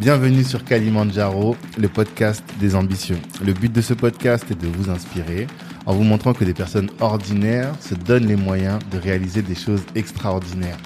[0.00, 3.18] Bienvenue sur Kalimandjaro, le podcast des ambitieux.
[3.44, 5.46] Le but de ce podcast est de vous inspirer
[5.84, 9.82] en vous montrant que des personnes ordinaires se donnent les moyens de réaliser des choses
[9.94, 10.78] extraordinaires.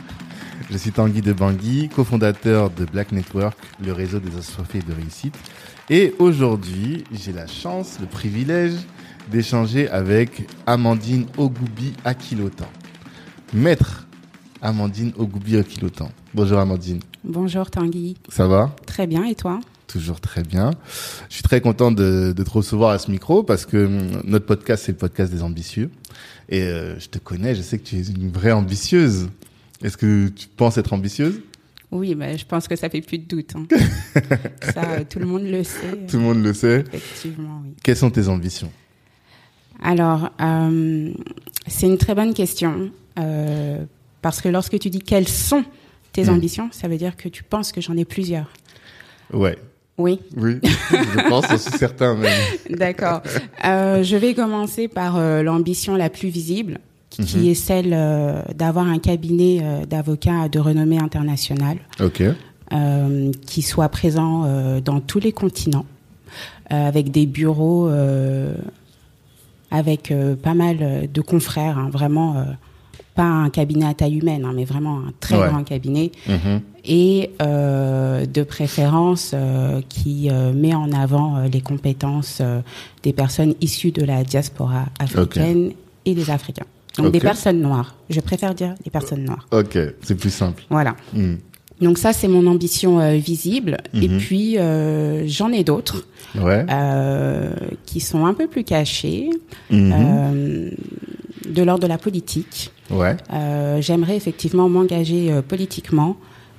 [0.68, 5.36] Je suis Tanguy de Bangui, cofondateur de Black Network, le réseau des assoiffés de réussite.
[5.88, 8.74] Et aujourd'hui, j'ai la chance, le privilège
[9.30, 12.68] d'échanger avec Amandine Ogoubi Akilotan.
[13.52, 14.03] Maître
[14.68, 16.08] Amandine Ogoubi Akilotan.
[16.32, 17.00] Bonjour Amandine.
[17.22, 18.16] Bonjour Tanguy.
[18.30, 18.74] Ça va?
[18.86, 19.60] Très bien, et toi?
[19.86, 20.70] Toujours très bien.
[21.28, 24.46] Je suis très content de, de te recevoir à ce micro parce que hum, notre
[24.46, 25.90] podcast, c'est le podcast des ambitieux.
[26.48, 29.28] Et euh, je te connais, je sais que tu es une vraie ambitieuse.
[29.82, 31.40] Est-ce que tu penses être ambitieuse?
[31.90, 33.52] Oui, bah, je pense que ça fait plus de doute.
[33.54, 33.66] hein.
[34.72, 36.06] ça, euh, tout le monde le sait.
[36.08, 36.84] Tout le monde le sait.
[36.92, 37.74] Effectivement, oui.
[37.82, 38.72] Quelles sont tes ambitions?
[39.82, 41.12] Alors, euh,
[41.66, 42.90] c'est une très bonne question.
[43.18, 43.84] euh,
[44.24, 45.64] parce que lorsque tu dis quelles sont
[46.12, 46.30] tes Hmm.
[46.36, 48.48] ambitions, ça veut dire que tu penses que j'en ai plusieurs.
[49.34, 49.58] Ouais.
[49.98, 50.58] Oui, Oui,
[50.90, 52.32] je pense, suis certain même.
[52.70, 53.20] d'accord.
[53.66, 56.78] Euh, je vais commencer par euh, l'ambition la plus visible,
[57.10, 57.48] qui, qui Mhm.
[57.48, 61.76] est celle euh, d'avoir un cabinet d'avocats de renommée internationale.
[62.00, 62.22] Ok.
[63.46, 65.86] qui soit présent dans tous les continents,
[66.70, 67.88] avec des bureaux,
[69.70, 72.44] avec pas mal de confrères, hein, vraiment
[73.14, 75.48] pas un cabinet à taille humaine, hein, mais vraiment un très Ouais.
[75.48, 76.60] grand cabinet, Mhm.
[76.84, 82.42] et euh, de préférence euh, qui euh, met en avant les compétences
[83.02, 85.72] des personnes issues de la diaspora africaine
[86.04, 86.66] et des Africains.
[86.98, 87.96] Donc des personnes noires.
[88.10, 89.46] Je préfère dire des personnes noires.
[89.52, 90.62] Ok, c'est plus simple.
[90.70, 90.94] Voilà.
[91.12, 91.34] Hmm.
[91.80, 93.78] Donc ça, c'est mon ambition euh, visible.
[93.94, 94.18] Et Mhm.
[94.18, 96.06] puis, euh, j'en ai d'autres
[96.40, 96.64] Ouais.
[96.70, 97.52] euh,
[97.84, 99.28] qui sont un peu plus cachées,
[99.70, 100.70] Mhm.
[101.48, 102.70] de l'ordre de la politique.
[102.90, 103.16] Ouais.
[103.32, 106.16] Euh, J'aimerais effectivement m'engager euh, politiquement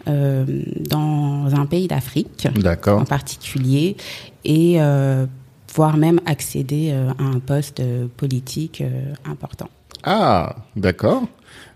[0.07, 0.45] euh,
[0.79, 2.47] dans un pays d'Afrique
[2.87, 3.95] en particulier
[4.43, 5.25] et euh,
[5.73, 7.81] voire même accéder euh, à un poste
[8.17, 8.83] politique
[9.25, 9.69] important.
[10.03, 11.23] Ah, d'accord.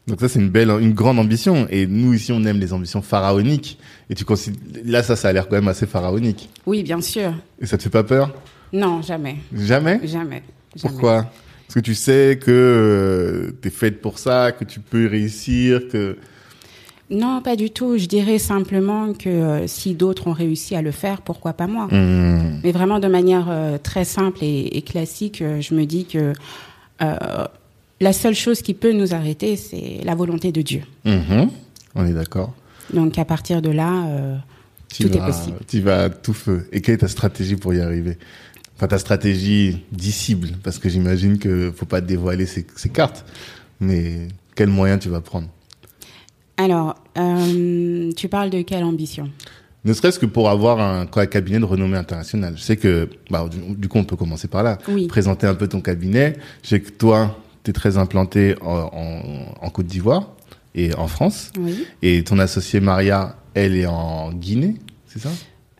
[0.07, 1.68] Donc ça c'est une belle, une grande ambition.
[1.69, 3.78] Et nous ici on aime les ambitions pharaoniques.
[4.09, 6.50] Et tu considères, là ça, ça a l'air quand même assez pharaonique.
[6.66, 7.34] Oui, bien sûr.
[7.59, 8.31] Et ça te fait pas peur?
[8.74, 9.38] Non, jamais.
[9.53, 10.00] Jamais?
[10.03, 10.44] Jamais.
[10.75, 11.22] jamais.
[11.69, 15.88] Parce que tu sais que euh, t'es faite pour ça, que tu peux y réussir,
[15.88, 16.18] que.
[17.12, 17.96] Non, pas du tout.
[18.00, 21.88] Je dirais simplement que euh, si d'autres ont réussi à le faire, pourquoi pas moi?
[21.91, 22.59] Hmm.
[22.63, 26.34] Mais vraiment de manière euh, très simple et, et classique, euh, je me dis que
[27.00, 30.81] la seule chose qui peut nous arrêter, c'est la volonté de Dieu.
[31.06, 31.51] Mhm.
[31.94, 32.56] On est d'accord.
[32.91, 34.07] Donc à partir de là,
[34.91, 35.57] Tu Tout est possible.
[35.68, 36.68] Tu vas à tout feu.
[36.72, 38.18] Et quelle est ta stratégie pour y arriver?
[38.79, 43.25] Enfin, ta stratégie disciple, parce que j'imagine que faut pas dévoiler ses, ses cartes.
[43.81, 45.50] Mais quels moyens tu vas prendre?
[46.56, 49.29] Alors euh, tu parles de quelle ambition?
[49.84, 52.53] Ne serait-ce que pour avoir un, un cabinet de renommée internationale.
[52.56, 54.78] Je sais que, bah, du, du coup, on peut commencer par là.
[54.88, 55.07] Oui.
[55.07, 56.38] Présenter un peu ton cabinet.
[56.63, 60.31] Je sais que toi, tu es très implanté en, en, en Côte d'Ivoire
[60.73, 61.51] et en France.
[61.59, 61.85] Oui.
[62.01, 64.75] Et ton associée Maria, elle est en Guinée,
[65.06, 65.31] c'est ça?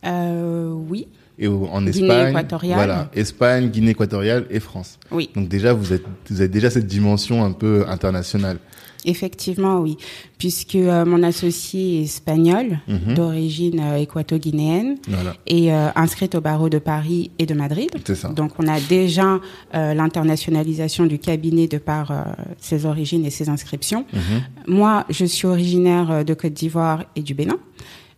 [0.06, 1.08] Euh, oui.
[1.42, 2.30] Et au- en Guinée Espagne.
[2.32, 2.76] équatoriale.
[2.78, 5.00] Voilà, Espagne, Guinée équatoriale et France.
[5.12, 5.30] Oui.
[5.36, 8.58] Donc déjà, vous êtes, vous avez déjà cette dimension un peu internationale.
[9.06, 9.96] Effectivement, oui,
[10.38, 13.14] puisque euh, mon associé est espagnol, Mhm.
[13.14, 17.90] d'origine euh, équato-guinéenne, Voilà, et euh, inscrite au barreau de Paris et de Madrid.
[18.06, 18.28] c'est ça.
[18.28, 19.40] Donc on a déjà
[19.74, 22.12] euh, l'internationalisation du cabinet de par
[22.58, 24.06] ses origines et ses inscriptions.
[24.12, 24.42] Mhm.
[24.76, 27.58] Moi, je suis originaire de Côte d'Ivoire et du Bénin.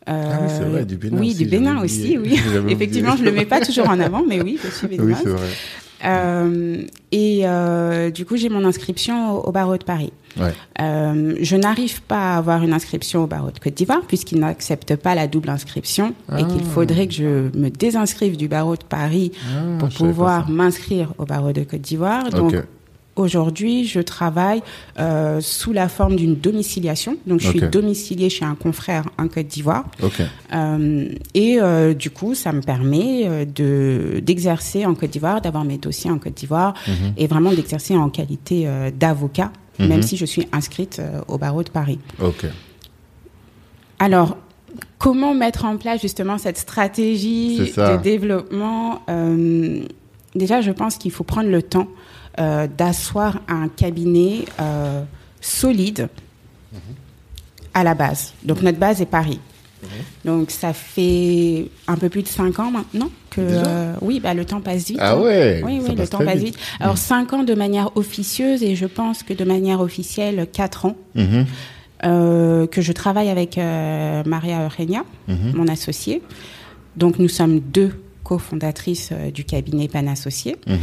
[0.08, 2.40] Ah oui, c'est vrai, du Bénin Oui, aussi, du Bénin aussi, oui.
[2.70, 5.20] Effectivement, je le mets pas toujours en avant, mais oui, je suis Oui, béninoise.
[5.24, 5.48] c'est vrai.
[6.04, 6.82] Euh,
[7.12, 10.12] et euh, du coup, j'ai mon inscription au, au barreau de Paris.
[10.40, 10.52] Ouais.
[10.82, 14.96] Euh, je n'arrive pas à avoir une inscription au barreau de Côte d'Ivoire puisqu'ils n'acceptent
[14.96, 16.44] pas la double inscription et Ah.
[16.44, 21.26] qu'il faudrait que je me désinscrive du barreau de Paris Ah, pour pouvoir m'inscrire au
[21.26, 22.30] barreau de Côte d'Ivoire.
[22.32, 22.56] Donc.
[23.16, 24.62] Aujourd'hui, je travaille
[25.00, 27.18] euh, sous la forme d'une domiciliation.
[27.28, 29.85] Donc je suis domiciliée chez un confrère en Côte d'Ivoire.
[30.53, 35.78] Euh, et euh, du coup, ça me permet de d'exercer en Côte d'Ivoire, d'avoir mes
[35.78, 37.14] dossiers en Côte d'Ivoire Mhm.
[37.18, 39.88] et vraiment d'exercer en qualité d'avocat, Mhm.
[39.88, 42.00] même si je suis inscrite au barreau de Paris.
[42.22, 42.46] Ok.
[44.00, 44.38] Alors,
[44.97, 49.02] comment mettre en place justement cette stratégie de développement
[50.34, 51.88] Déjà, je pense qu'il faut prendre le temps
[52.38, 55.04] d'asseoir un cabinet euh,
[55.42, 56.08] solide
[56.74, 56.80] Mhm.
[57.74, 58.34] à la base.
[58.44, 59.40] Donc, notre base est Paris.
[59.84, 59.90] Mhm.
[60.26, 63.42] Donc, ça fait un peu plus de cinq ans maintenant que...
[63.42, 64.98] Euh, oui, bah, le temps passe vite.
[65.02, 65.20] Ah hein.
[65.22, 65.62] ouais.
[65.66, 66.56] Oui, oui, le temps passe vite.
[66.56, 66.60] vite.
[66.80, 70.96] Alors, cinq ans de manière officieuse et je pense que de manière officielle, quatre ans,
[71.16, 71.46] Mhm.
[72.06, 75.52] euh, que je travaille avec euh, Maria Eugenia, Mhm.
[75.56, 76.22] mon associée.
[76.96, 77.92] Donc nous sommes deux
[78.24, 80.56] cofondatrices euh, du cabinet Pan Associé.
[80.68, 80.78] Mhm.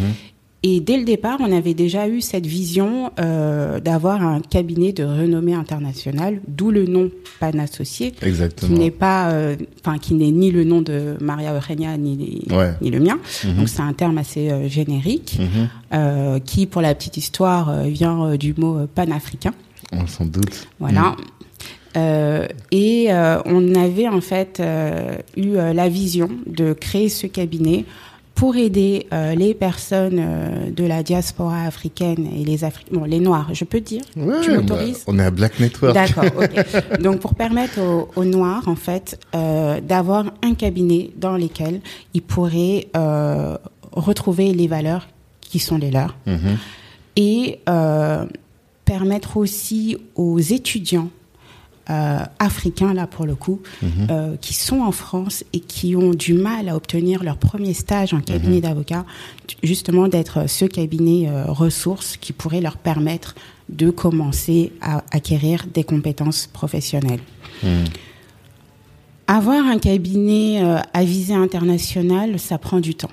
[0.65, 5.05] Et dès le départ, on avait déjà eu cette vision euh, d'avoir un cabinet de
[5.05, 8.13] renommée internationale, d'où le nom Pan Associé,
[8.57, 12.73] qui n'est pas, euh, enfin qui n'est ni le nom de Maria Eugenia ni, Ouais.
[12.83, 13.19] ni le mien.
[13.45, 13.55] Mhm.
[13.57, 16.41] Donc c'est un terme assez euh, générique, Mhm.
[16.41, 19.55] qui, pour la petite histoire, vient du mot panafricain.
[19.93, 20.67] On s'en doute.
[20.81, 21.15] Voilà.
[21.97, 23.09] Euh, et
[23.47, 24.61] on avait en fait
[25.37, 27.85] eu la vision de créer ce cabinet
[28.39, 33.19] pour aider euh, les personnes euh, de la diaspora africaine et les Afri bon, les
[33.19, 34.03] Noirs, je peux dire?
[34.17, 35.03] Ouais, Tu bah, m'autorises?
[35.09, 35.93] on est à Black Network.
[35.93, 36.25] D'accord.
[36.41, 37.01] ok.
[37.03, 41.81] Donc pour permettre aux, aux Noirs en fait euh, d'avoir un cabinet dans lequel
[42.15, 43.57] ils pourraient euh,
[43.91, 45.09] retrouver les valeurs
[45.41, 46.59] qui sont les leurs Mhm.
[47.17, 48.25] et euh,
[48.85, 51.09] permettre aussi aux étudiants
[51.91, 53.91] euh, africains, là pour le coup, Mhm.
[54.11, 58.13] euh, qui sont en France et qui ont du mal à obtenir leur premier stage
[58.15, 59.05] en cabinet d'avocat,
[59.63, 63.35] justement d'être ce cabinet euh, ressources qui pourrait leur permettre
[63.69, 67.21] de commencer à acquérir des compétences professionnelles.
[67.63, 67.85] Mhm.
[69.27, 70.63] Avoir un cabinet
[70.95, 73.11] à visée internationale, ça prend du temps.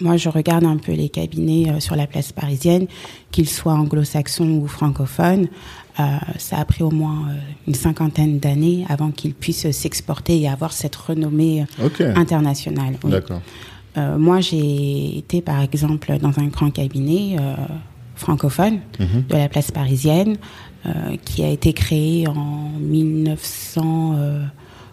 [0.00, 2.86] Moi, je regarde un peu les cabinets euh, sur la place parisienne,
[3.32, 5.46] qu'ils soient anglo-saxons ou francophones.
[6.00, 6.02] Euh,
[6.38, 7.38] ça a pris au moins euh,
[7.68, 11.64] une cinquantaine d'années avant qu'ils puissent s'exporter et avoir cette renommée
[12.00, 12.94] euh, internationale.
[13.04, 13.10] oui.
[13.10, 13.40] D'accord.
[14.18, 17.36] Moi, j'ai été, par exemple, dans un grand cabinet
[18.16, 19.24] francophone Mhm.
[19.28, 20.36] de la place parisienne,
[20.86, 24.44] euh, qui a été créé en 1900, euh,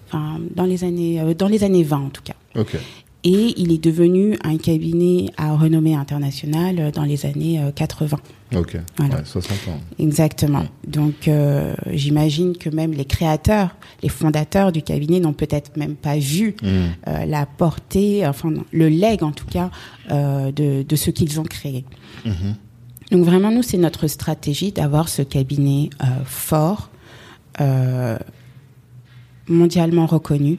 [0.07, 2.35] enfin, dans les années, euh, dans les années 20 en tout cas.
[3.23, 8.17] Et il est devenu un cabinet à renommée internationale euh, dans les années euh, 80.
[8.55, 8.77] Ok.
[8.97, 9.17] Voilà.
[9.17, 9.79] Ouais, 60 ans.
[9.99, 10.65] Exactement.
[10.87, 16.17] Donc, euh, j'imagine que même les créateurs, les fondateurs du cabinet n'ont peut-être même pas
[16.17, 16.87] vu euh,
[17.25, 19.69] la portée, enfin non, le leg en tout cas,
[20.09, 21.85] euh, de, de ce qu'ils ont créé.
[22.25, 22.55] Mhm.
[23.11, 26.89] Donc vraiment, nous, c'est notre stratégie d'avoir ce cabinet euh, fort,
[27.59, 28.17] euh,
[29.47, 30.57] mondialement reconnu,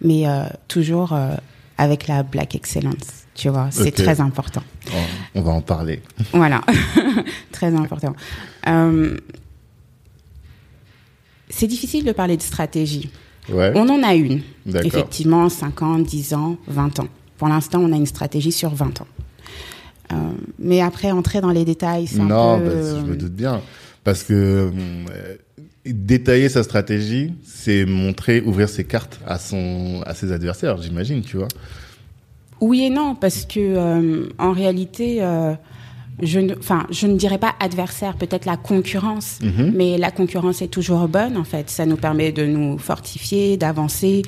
[0.00, 1.34] mais euh, toujours euh,
[1.82, 3.26] avec la black excellence.
[3.34, 4.62] Tu vois, c'est très important.
[4.88, 4.96] Oh,
[5.34, 6.00] on va en parler.
[6.32, 6.60] Voilà,
[7.52, 8.14] très important.
[8.68, 9.16] Euh,
[11.48, 13.10] c'est difficile de parler de stratégie.
[13.48, 13.72] Ouais.
[13.74, 17.08] On en a une, effectivement, 5 ans, 10 ans, 20 ans.
[17.38, 19.06] Pour l'instant, on a une stratégie sur 20 ans.
[20.12, 20.16] Euh,
[20.58, 22.66] mais après, entrer dans les détails, c'est un Non, peu...
[22.66, 23.60] bah, je me doute bien.
[24.04, 25.36] Parce que hum, euh,
[25.84, 31.36] détailler sa stratégie, c'est montrer, ouvrir ses cartes à son, à ses adversaires, j'imagine, tu
[31.36, 31.48] vois.
[32.60, 35.54] Oui et non, parce que euh, en réalité, euh,
[36.22, 39.72] je ne, enfin, je ne dirais pas adversaire, peut-être la concurrence, Mhm.
[39.74, 41.68] mais la concurrence est toujours bonne en fait.
[41.70, 44.22] Ça nous permet de nous fortifier, d'avancer,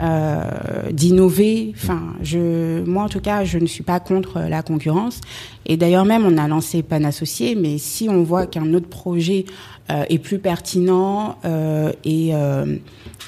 [0.00, 1.72] euh, d'innover.
[1.74, 5.20] Enfin, je, moi en tout cas, je ne suis pas contre la concurrence.
[5.66, 9.44] Et d'ailleurs même, on a lancé Pan Associé, mais si on voit qu'un autre projet
[9.90, 12.76] euh, est plus pertinent euh, et euh,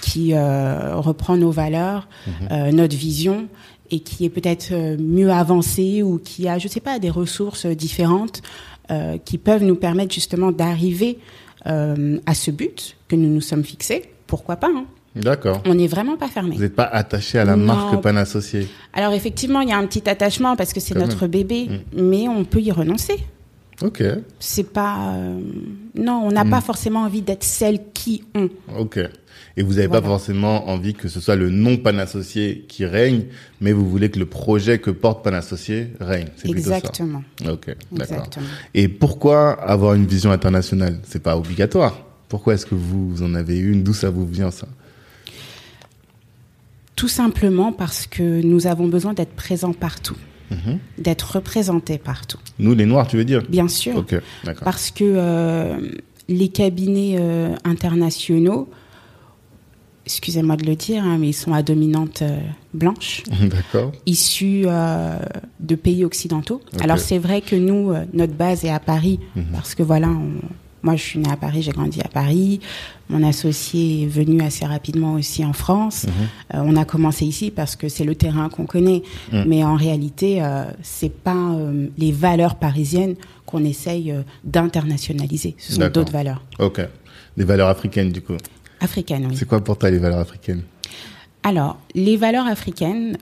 [0.00, 2.08] qui euh, reprend nos valeurs,
[2.50, 3.49] euh, notre vision
[3.90, 8.43] et qui est peut-être mieux avancé ou qui a, je sais pas, des ressources différentes
[8.90, 11.19] euh, qui peuvent nous permettre justement d'arriver
[11.66, 14.11] euh, à ce but que nous nous sommes fixés.
[14.26, 15.62] Pourquoi pas hein D'accord.
[15.64, 16.56] On n'est vraiment pas fermé.
[16.56, 17.66] Vous n'êtes pas attaché à la Non.
[17.66, 18.66] marque Pan Associé.
[18.92, 22.44] Alors effectivement, il y a un petit attachement parce que c'est notre bébé, mais on
[22.44, 23.16] peut y renoncer.
[23.83, 24.02] Ok.
[24.38, 25.40] C'est pas, euh,
[25.97, 28.49] non, on n'a pas forcément envie d'être celle qui ont.
[28.78, 28.99] Ok.
[29.56, 33.25] Et vous n'avez pas forcément envie que ce soit le nom Pan Associé qui règne,
[33.61, 36.26] mais vous voulez que le projet que porte Pan Associé règne.
[36.37, 37.23] C'est plutôt Exactement.
[37.44, 37.52] ça.
[37.52, 37.66] Ok.
[37.66, 38.16] D'accord.
[38.16, 38.47] Exactement.
[38.75, 40.99] Et pourquoi avoir une vision internationale?
[41.04, 41.99] C'est pas obligatoire.
[42.28, 43.83] Pourquoi est-ce que vous, vous en avez une?
[43.85, 44.66] D'où ça vous vient ça?
[47.04, 50.16] Tout simplement parce que nous avons besoin d'être présents partout,
[50.50, 50.78] Mhm.
[50.96, 52.38] d'être représentés partout.
[52.58, 53.96] Nous, les Noirs, tu veux dire Bien sûr.
[53.96, 54.14] Ok.
[54.42, 54.64] D'accord.
[54.64, 55.76] Parce que euh,
[56.30, 58.70] les cabinets euh, internationaux,
[60.06, 62.38] excusez-moi de le dire, hein, mais ils sont à dominante euh,
[62.73, 63.23] blanche,
[64.06, 64.64] issus
[65.61, 66.62] de pays occidentaux.
[66.80, 69.44] Alors c'est vrai que nous, notre base est à Paris, Mhm.
[69.52, 70.40] parce que voilà, on-
[70.85, 72.61] moi je suis née à Paris, j'ai grandi à Paris.
[73.09, 76.05] Mon associé est venu assez rapidement aussi en France.
[76.07, 76.12] Mhm.
[76.55, 79.45] Euh, on a commencé ici parce que c'est le terrain qu'on connaît, Mhm.
[79.49, 85.57] mais en réalité, euh, c'est pas euh, les valeurs parisiennes qu'on essaye euh, d'internationaliser.
[85.59, 86.81] Ce sont d'autres valeurs Ok.
[87.37, 88.37] Des valeurs africaines, du coup.
[88.81, 89.26] africaines.
[89.31, 89.37] Oui.
[89.37, 90.62] C'est quoi pour toi les valeurs africaines?
[91.43, 93.17] Alors, les valeurs africaines,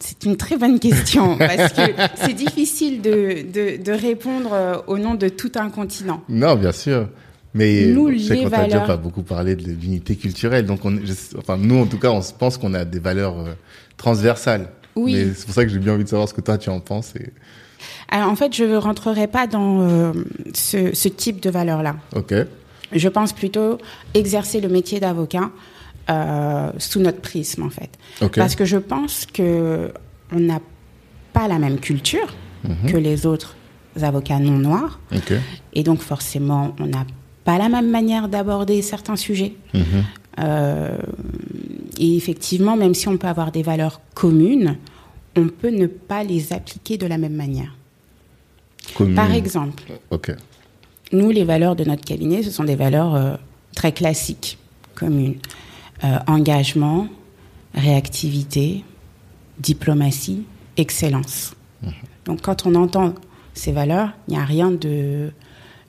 [0.00, 1.82] c'est une très bonne question parce que
[2.16, 6.22] c'est difficile de, de, de répondre euh, au nom de tout un continent.
[6.28, 7.08] Non, bien sûr.
[7.54, 10.66] Mais Nous, je sais les qu'on t'a déjà pas beaucoup parlé de l'unité culturelle.
[10.66, 13.38] Donc, on, je- enfin, nous, en tout cas, on se pense qu'on a des valeurs
[13.38, 13.52] euh,
[13.96, 14.68] transversales.
[14.96, 15.14] Oui.
[15.14, 16.80] Mais c'est pour ça que j'ai bien envie de savoir ce que toi, tu en
[16.80, 17.14] penses.
[17.16, 17.30] Et...
[18.10, 20.12] Alors, en fait, je ne rentrerai pas dans euh,
[20.54, 21.96] ce, ce type de valeurs-là.
[22.14, 22.34] Ok.
[22.92, 23.78] Je pense plutôt
[24.14, 25.50] exercer le métier d'avocat
[26.10, 27.90] euh, sous notre prisme, en fait.
[28.34, 29.92] Parce que je pense que
[30.32, 30.60] on n'a
[31.32, 32.34] pas la même culture
[32.64, 32.90] Mhm.
[32.90, 33.56] que les autres
[34.00, 35.00] avocats non noirs.
[35.74, 37.04] Et donc, forcément, on n'a
[37.44, 39.54] pas la même manière d'aborder certains sujets.
[39.74, 39.82] Mhm.
[40.40, 40.98] Euh,
[41.98, 44.76] et effectivement, même si on peut avoir des valeurs communes,
[45.36, 47.74] on peut ne pas les appliquer de la même manière.
[48.94, 49.14] Commune.
[49.14, 49.82] Par exemple,
[51.12, 53.34] nous, les valeurs de notre cabinet, ce sont des valeurs euh,
[53.74, 54.58] très classiques,
[54.94, 55.36] communes.
[56.04, 57.08] Euh, engagement,
[57.74, 58.84] réactivité,
[59.58, 60.44] diplomatie,
[60.76, 61.54] excellence.
[62.24, 63.14] Donc, quand on entend
[63.54, 65.32] ces valeurs, il n'y a rien de,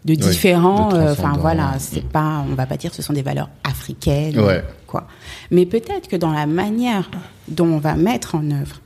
[0.06, 0.94] de différent.
[0.94, 4.39] euh, Enfin, voilà, c'est pas, on va pas dire que ce sont des valeurs africaines,
[4.39, 4.63] Ouais.
[4.88, 5.08] quoi.
[5.51, 7.10] Mais peut-être que dans la manière
[7.48, 8.82] dont on va mettre en œuvre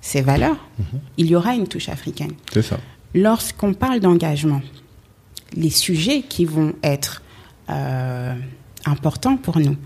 [0.00, 1.00] ces valeurs, Mhm.
[1.18, 2.32] il y aura une touche africaine.
[2.52, 2.78] C'est ça.
[3.14, 4.62] Lorsqu'on parle d'engagement,
[5.54, 7.22] les sujets qui vont être
[7.70, 8.34] euh,
[8.88, 9.76] importants pour nous,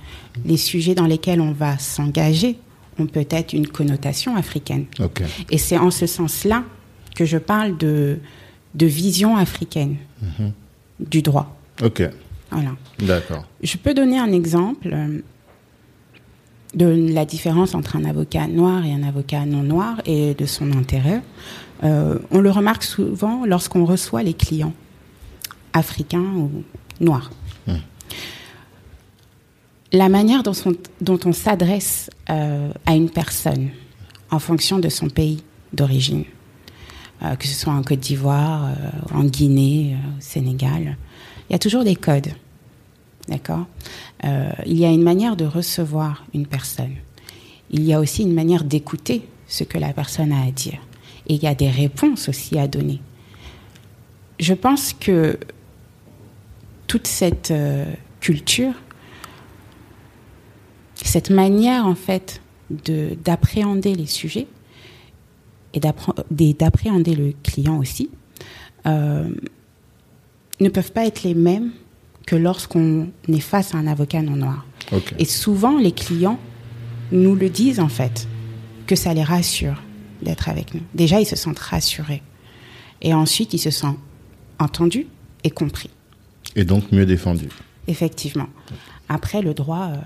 [0.44, 2.58] les sujets dans lesquels on va s'engager,
[2.98, 4.86] ont peut-être une connotation africaine.
[5.50, 6.64] Et c'est en ce sens-là
[7.14, 8.18] que je parle de,
[8.74, 9.96] de vision africaine
[11.00, 11.56] du droit.
[11.82, 12.02] Ok.
[12.50, 12.70] Voilà.
[12.98, 13.46] D'accord.
[13.62, 15.20] Je peux donner un exemple euh,
[16.74, 20.72] de la différence entre un avocat noir et un avocat non noir et de son
[20.72, 21.22] intérêt.
[21.82, 24.74] Euh, on le remarque souvent lorsqu'on reçoit les clients
[25.72, 26.50] africains ou
[27.00, 27.30] noirs.
[29.94, 33.68] La manière dont, on s'adresse euh, à une personne
[34.30, 35.44] en fonction de son pays
[35.74, 36.24] d'origine,
[37.22, 38.74] euh, que ce soit en Côte d'Ivoire, euh,
[39.14, 40.96] en Guinée, au Sénégal,
[41.48, 42.30] il y a toujours des codes.
[43.28, 43.66] D'accord?
[44.66, 46.94] Il y a une manière de recevoir une personne.
[47.70, 50.78] Il y a aussi une manière d'écouter ce que la personne a à dire.
[51.28, 53.00] Et il y a des réponses aussi à donner.
[54.40, 55.38] Je pense que
[56.88, 57.52] toute cette
[58.20, 58.74] culture,
[61.12, 62.40] cette manière en fait
[62.70, 64.46] de d'appréhender les sujets
[65.74, 68.08] et d'appréhender le client aussi,
[68.86, 69.28] euh,
[70.60, 71.70] ne peuvent pas être les mêmes
[72.26, 74.66] que lorsqu'on est face à un avocat non noir.
[75.18, 76.38] Et souvent, les clients
[77.10, 78.26] nous le disent en fait,
[78.86, 79.82] que ça les rassure
[80.22, 80.82] d'être avec nous.
[80.94, 82.22] Déjà, ils se sentent rassurés.
[83.02, 83.98] Et ensuite, ils se sentent
[84.58, 85.06] entendus
[85.44, 85.90] et compris,
[86.56, 87.48] Et donc mieux défendu.
[87.86, 88.48] effectivement.
[89.08, 89.96] Après, le droit, euh,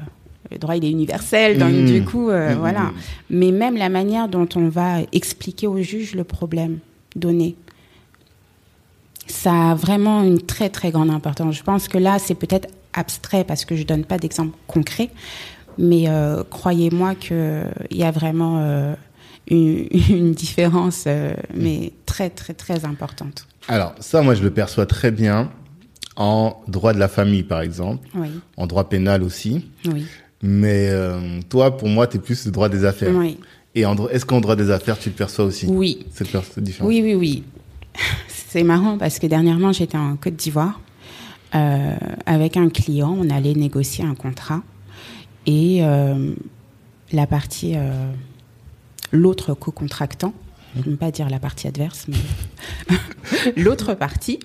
[0.50, 1.84] le droit, il est universel, donc Mmh.
[1.86, 2.80] du coup, euh, Mmh, voilà.
[2.82, 2.92] mmh.
[3.30, 6.78] Mais même la manière dont on va expliquer au juge le problème
[7.16, 7.56] donné,
[9.26, 11.56] ça a vraiment une très très grande importance.
[11.56, 15.10] Je pense que là, c'est peut-être abstrait parce que je donne pas d'exemple concret,
[15.78, 18.94] mais euh, croyez-moi que il y a vraiment euh,
[19.48, 21.06] une, une différence,
[21.54, 23.46] mais très très très importante.
[23.68, 25.50] Alors, ça, moi, je le perçois très bien
[26.14, 29.66] en droit de la famille, par exemple, Oui, en droit pénal aussi.
[29.92, 30.06] oui,
[30.43, 33.14] Mais euh, toi, pour moi, tu es plus le droit des affaires.
[33.14, 33.38] oui,
[33.75, 35.66] Et est-ce qu'en droit des affaires, tu le perçois aussi?
[35.66, 36.07] Oui.
[36.12, 36.88] C'est différent.
[36.88, 37.45] Oui, oui, oui.
[38.28, 40.81] C'est marrant parce que dernièrement, j'étais en Côte d'Ivoire
[41.55, 43.16] euh, avec un client.
[43.19, 44.62] On allait négocier un contrat
[45.47, 46.35] et euh,
[47.12, 47.75] la partie,
[49.12, 50.35] l'autre co-contractant,
[50.75, 52.97] je ne veux pas dire la partie adverse, mais
[53.57, 54.40] l'autre partie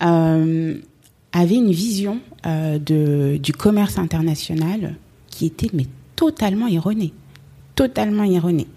[0.00, 4.96] avait une vision de, du commerce international
[5.32, 7.12] qui était mais totalement erronée,
[7.74, 8.68] totalement erronée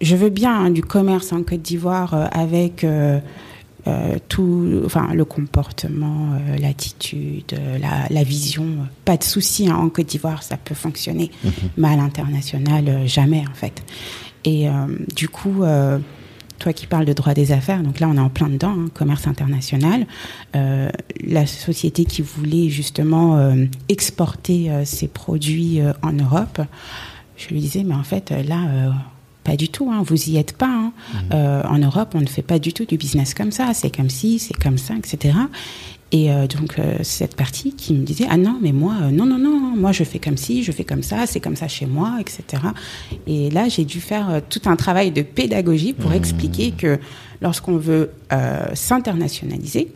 [0.00, 3.18] je veux bien hein, du commerce en Côte d'Ivoire euh, avec euh,
[3.86, 8.66] euh, tout, enfin le comportement, l'attitude, la, la vision.
[9.04, 11.30] Pas de souci hein, en Côte d'Ivoire, ça peut fonctionner,
[11.76, 13.82] mais à l'international jamais en fait.
[14.44, 14.66] Et
[15.14, 15.62] du coup.
[16.58, 18.86] Toi qui parles de droit des affaires, donc là on est en plein dedans, hein,
[18.94, 20.06] commerce international.
[20.54, 20.88] Euh,
[21.26, 26.60] la société qui voulait justement euh, exporter euh, ses produits en Europe,
[27.36, 28.92] je lui disais mais en fait là
[29.44, 30.66] pas du tout, hein, vous y êtes pas.
[30.66, 30.92] hein.
[31.32, 33.74] Euh, en Europe, on ne fait pas du tout du business comme ça.
[33.74, 35.38] C'est comme ci, c'est comme ça, etc.
[36.12, 39.26] Et euh, donc euh, cette partie qui me disait ah non mais moi euh, non
[39.26, 41.86] non non moi je fais comme ci, je fais comme ça, c'est comme ça chez
[41.86, 42.62] moi, etc.
[43.26, 47.00] Et là j'ai dû faire euh, tout un travail de pédagogie pour expliquer que
[47.40, 48.10] lorsqu'on veut
[48.72, 49.92] s'internationaliser,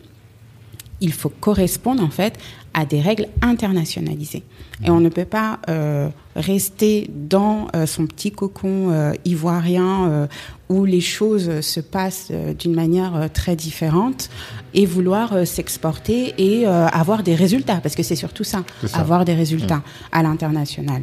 [1.01, 2.37] il faut correspondre en fait
[2.73, 4.43] à des règles internationalisées.
[4.83, 10.27] Et on ne peut pas euh, rester dans euh, son petit cocon euh, ivoirien
[10.71, 14.29] où les choses se passent euh, d'une manière euh, très différente
[14.73, 18.63] et vouloir euh, s'exporter et avoir des résultats, parce que c'est surtout ça,
[18.93, 21.01] avoir des résultats à l'international.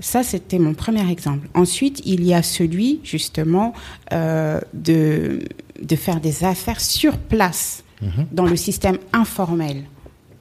[0.00, 1.48] Ça, c'était mon premier exemple.
[1.54, 3.74] Ensuite, il y a celui, justement,
[4.12, 5.40] euh, de,
[5.80, 7.84] de faire des affaires sur place,
[8.32, 9.84] dans le système informel.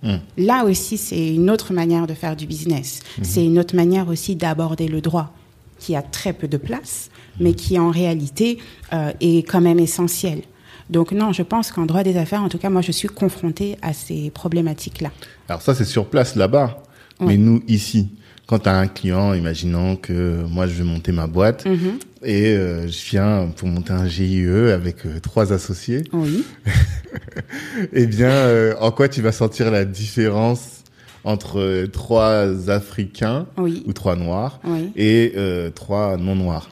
[0.01, 0.20] Mhm.
[0.38, 3.01] Là aussi, c'est une autre manière de faire du business.
[3.22, 5.32] C'est une autre manière aussi d'aborder le droit,
[5.78, 8.60] qui a très peu de place, mais qui en réalité
[8.93, 10.41] euh, est quand même essentiel.
[10.89, 13.77] Donc non, je pense qu'en droit des affaires, en tout cas, moi, je suis confrontée
[13.81, 15.10] à ces problématiques-là.
[15.50, 16.83] Alors ça, c'est sur place là-bas.
[17.19, 17.27] Ouais.
[17.27, 18.10] Mais nous, ici,
[18.45, 22.00] quand tu as un client, imaginons que moi, je vais monter ma boîte Mhm.
[22.24, 26.43] et euh, je viens pour monter un GIE avec euh, trois associés, Oui.
[27.93, 30.83] eh bien, euh, en quoi tu vas sentir la différence
[31.24, 33.83] entre trois Africains Oui.
[33.88, 34.91] ou trois Noirs Oui.
[34.95, 35.33] et
[35.75, 36.69] trois non-noirs?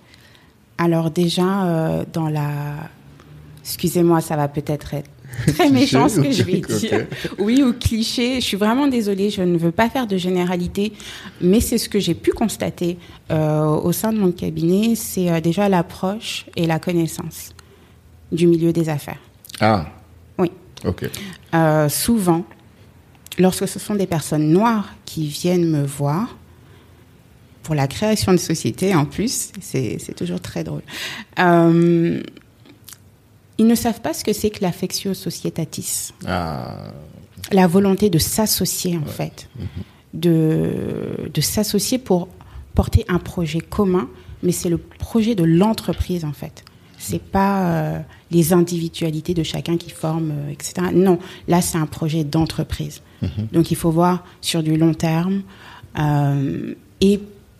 [0.79, 2.49] Alors déjà, euh, dans la...
[3.61, 5.09] Excusez-moi, ça va peut-être être
[5.55, 7.05] très méchant ce que je vais dire.
[7.37, 8.35] Oui, ou cliché.
[8.35, 10.93] Je suis vraiment désolée, je ne veux pas faire de généralité,
[11.41, 12.97] mais c'est ce que j'ai pu constater
[13.29, 17.53] euh, au sein de mon cabinet, c'est euh, déjà l'approche et la connaissance
[18.31, 19.19] du milieu des affaires.
[19.59, 19.85] Ah,
[20.37, 20.49] Oui.
[20.85, 21.09] ok.
[21.89, 22.45] Souvent,
[23.37, 26.37] lorsque ce sont des personnes noires qui viennent me voir,
[27.69, 30.81] pour la création de société en plus, c'est toujours très drôle,
[31.37, 32.19] euh,
[33.59, 36.91] ils ne savent pas ce que c'est que l'affectio societatis, Ah,
[37.51, 39.49] la volonté de s'associer en fait,
[40.15, 42.27] de, de s'associer pour
[42.73, 44.09] porter un projet commun,
[44.41, 46.63] mais c'est le projet de l'entreprise en fait.
[46.97, 47.99] C'est pas euh,
[48.31, 50.87] les individualités de chacun qui forment, euh, etc.
[50.91, 53.03] Non, là c'est un projet d'entreprise.
[53.53, 55.43] Donc il faut voir sur du long terme
[55.99, 57.19] euh, et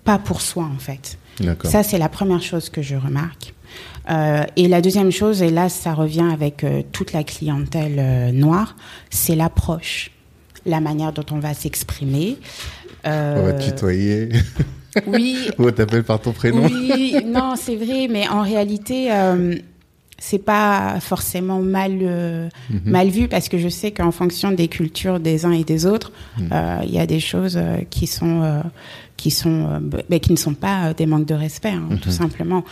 [0.09, 1.19] pas pour soi en fait.
[1.65, 3.53] Ça, c'est la première chose que je remarque.
[4.09, 8.31] Euh, et la deuxième chose, et là, ça revient avec euh, toute la clientèle euh,
[8.31, 8.75] noire,
[9.11, 10.09] c'est l'approche,
[10.65, 12.37] la manière dont on va s'exprimer.
[13.05, 14.29] On va te tutoyer.
[15.05, 16.65] oui, On t'appelle par ton prénom.
[16.65, 19.12] oui, non, c'est vrai, mais en réalité,
[20.19, 22.49] c'est pas forcément mal euh,
[22.86, 26.12] mal vu parce que je sais qu'en fonction des cultures des uns et des autres,
[26.51, 28.62] euh, il y a des choses euh, qui sont
[29.19, 32.63] qui sont bah, qui ne sont pas euh, des manques de respect, hein, tout simplement.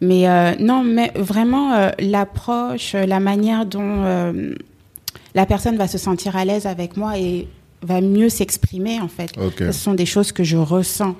[0.00, 4.54] Mais euh, non, mais vraiment euh, l'approche, la manière dont euh,
[5.34, 7.46] la personne va se sentir à l'aise avec moi et
[7.82, 9.30] va mieux s'exprimer en fait.
[9.72, 11.14] Ce sont des choses que je ressens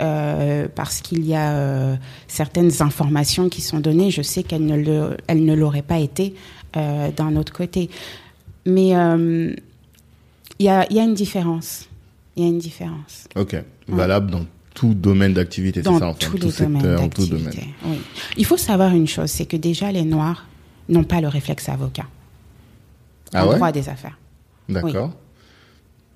[0.00, 1.94] euh, parce qu'il y a euh,
[2.28, 4.10] certaines informations qui sont données.
[4.10, 6.34] Je sais qu'elles ne le- elles ne l'auraient pas été
[6.76, 7.88] euh, d'un autre côté.
[8.66, 8.88] Mais
[10.60, 11.88] il y, a, il y a une différence.
[12.36, 13.28] Il y a une différence.
[13.36, 13.56] Ok.
[13.88, 14.44] Valable dans
[14.74, 17.52] tout domaine d'activité, c'est ça, enfin, tous tout les domaines secteur, tout domaine.
[17.84, 17.98] Oui.
[18.36, 20.46] Il faut savoir une chose, c'est que déjà les Noirs
[20.88, 22.06] n'ont pas le réflexe avocat
[23.32, 23.56] Ah en ouais?
[23.56, 24.18] droit des affaires.
[24.68, 25.12] D'accord.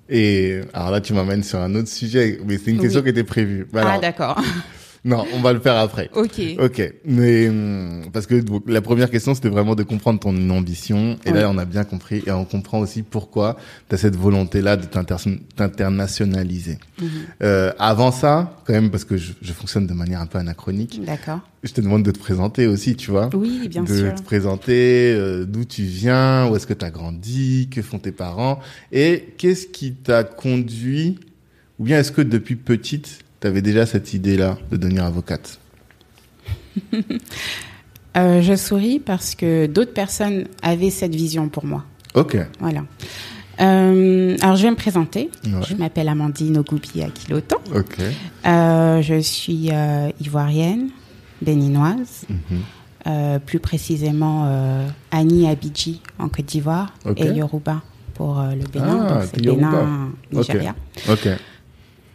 [0.09, 3.23] Et alors là, tu m'amènes sur un autre sujet, mais c'est une question qui était
[3.23, 3.67] prévue.
[3.75, 4.41] Ah d'accord.
[5.05, 6.09] non, on va le faire après.
[6.13, 6.41] ok.
[6.59, 11.17] Ok, mais hum, parce que donc, la première question c'était vraiment de comprendre ton ambition
[11.25, 11.41] et Ouais.
[11.41, 13.57] là on a bien compris et on comprend aussi pourquoi
[13.87, 15.15] tu as cette volonté là de t'inter-
[15.55, 16.77] t'internationaliser.
[17.01, 17.07] Mhm.
[17.43, 21.01] Euh, avant ça, quand même parce que je, je fonctionne de manière un peu anachronique,
[21.05, 21.39] D'accord.
[21.63, 23.29] je te demande de te présenter aussi, tu vois.
[23.33, 24.15] Oui, bien de sûr.
[24.15, 28.11] te présenter euh, d'où tu viens, où est-ce que tu as grandi, que font tes
[28.11, 28.59] parents
[28.91, 31.19] et qu'est-ce qui t'a conduit
[31.79, 35.59] ou bien est-ce que depuis petite tu avais déjà cette idée-là de devenir avocate?
[38.17, 41.85] Euh, je souris parce que d'autres personnes avaient cette vision pour moi.
[42.15, 42.37] Ok.
[42.59, 42.81] Voilà.
[43.61, 45.29] Euh, alors, je vais me présenter.
[45.45, 45.51] Ouais.
[45.69, 47.57] Je m'appelle Amandine Ogoubi Akilotan.
[47.73, 47.97] Ok.
[48.47, 49.69] Euh, je suis
[50.19, 50.89] ivoirienne,
[51.43, 52.25] béninoise,
[53.05, 53.39] Mhm.
[53.41, 57.83] plus précisément Annie Abidji en Côte d'Ivoire et Yoruba
[58.15, 59.05] pour le Bénin.
[59.07, 59.69] Ah, donc Yoruba.
[59.69, 60.09] Bénin.
[60.33, 60.75] Nigeria.
[61.07, 61.29] Ok.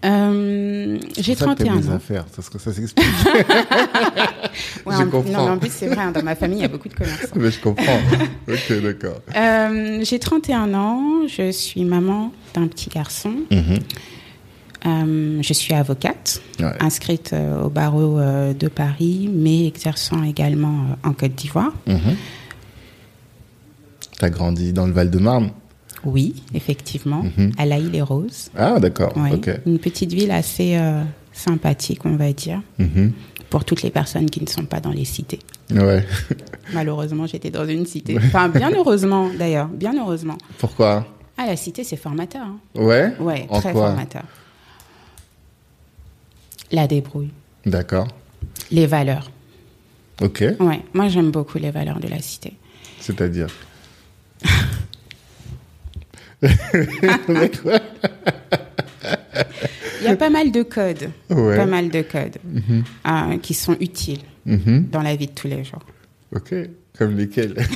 [0.04, 1.94] Euh, J'ai C'est pour ça que t'aimes 31 les ans.
[1.96, 3.06] affaires, ça, se- ça s'explique.
[4.86, 5.32] Ouais, Je en- comprends.
[5.32, 6.94] Non, mais en plus, c'est vrai, hein, dans ma famille, il y a beaucoup de
[6.94, 7.28] commerçants.
[7.36, 7.98] Mais je comprends.
[8.48, 9.20] ok, d'accord.
[9.34, 13.32] Euh, J'ai 31 ans, je suis maman d'un petit garçon.
[13.50, 13.78] Mhm.
[14.86, 16.66] Euh, je suis avocate, Ouais.
[16.80, 21.72] inscrite euh, au barreau de Paris, mais exerçant également en Côte d'Ivoire.
[21.86, 22.16] Mhm.
[24.18, 25.50] T'as grandi dans le Val-de-Marne
[26.04, 27.52] Oui, effectivement, Mhm.
[27.58, 28.50] à La Île et Rose.
[28.56, 29.12] Ah, d'accord.
[29.66, 33.12] Une petite ville assez euh, sympathique, on va dire, Mhm.
[33.50, 35.38] pour toutes les personnes qui ne sont pas dans les cités.
[35.70, 36.04] Ouais.
[36.74, 38.16] Malheureusement, j'étais dans une cité.
[38.18, 40.36] Enfin, bien heureusement, d'ailleurs, bien heureusement.
[40.58, 41.06] Pourquoi?
[41.36, 42.42] Ah, la cité, c'est formateur.
[42.46, 42.58] hein.
[42.74, 43.14] Ouais?
[43.18, 43.88] Ouais, En très quoi?
[43.88, 44.22] formateur.
[46.70, 47.30] La débrouille,
[47.66, 48.08] D'accord.
[48.70, 49.30] les valeurs.
[50.22, 50.44] Ok.
[50.60, 52.52] Ouais, moi j'aime beaucoup les valeurs de la cité.
[53.00, 53.48] C'est-à-dire?
[60.00, 61.57] Il y a pas mal de codes, Ouais.
[61.57, 62.37] pas mal de codes
[63.07, 64.88] euh, qui sont utiles Mhm.
[64.90, 65.80] dans la vie de tous les jours.
[66.35, 66.54] Ok.
[66.98, 67.54] Comme lesquels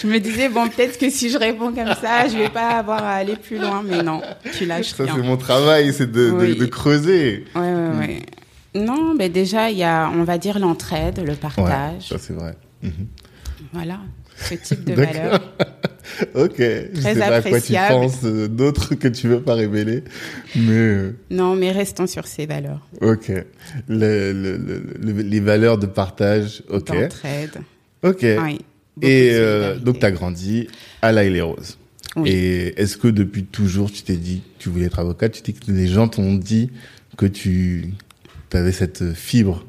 [0.00, 3.02] Je me disais, bon, peut-être que si je réponds comme ça, je vais pas avoir
[3.04, 4.22] à aller plus loin, mais non,
[4.56, 6.56] tu lâches Ça, c'est mon travail, c'est de, de- Oui.
[6.56, 7.44] de creuser.
[7.54, 8.22] Ouais, ouais, ouais.
[8.74, 12.08] Non, mais déjà, il y a, on va dire, l'entraide, le Ouais, partage.
[12.08, 12.54] ça, c'est vrai.
[12.82, 12.92] Mhm.
[13.72, 13.98] Voilà,
[14.48, 15.52] ce type de valeurs.
[16.34, 16.56] Ok.
[16.58, 20.02] Je sais pas à quoi tu penses, euh, d'autres que tu veux pas révéler.
[20.56, 23.30] Mais, euh, Non, mais restons sur ces valeurs ok.
[23.88, 26.86] Le- le- le- le- les valeurs de partage, ok.
[26.88, 27.52] d'entraide.
[28.02, 28.26] Ok.
[28.44, 28.58] Oui,
[29.02, 30.66] Et euh, donc, tu as grandi
[31.00, 31.78] à La les Roses.
[32.16, 32.28] Oui.
[32.30, 35.52] Et est-ce que depuis toujours, tu t'es dit que tu voulais être avocate Tu t'es
[35.52, 36.70] que les gens t'ont dit
[37.16, 37.92] que tu
[38.52, 39.64] avais cette fibre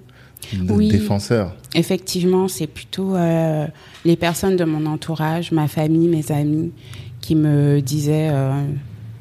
[0.54, 0.88] de Oui.
[0.90, 3.66] défenseur Effectivement, c'est plutôt euh,
[4.06, 6.72] les personnes de mon entourage, ma famille, mes amis,
[7.22, 8.66] qui me disaient euh,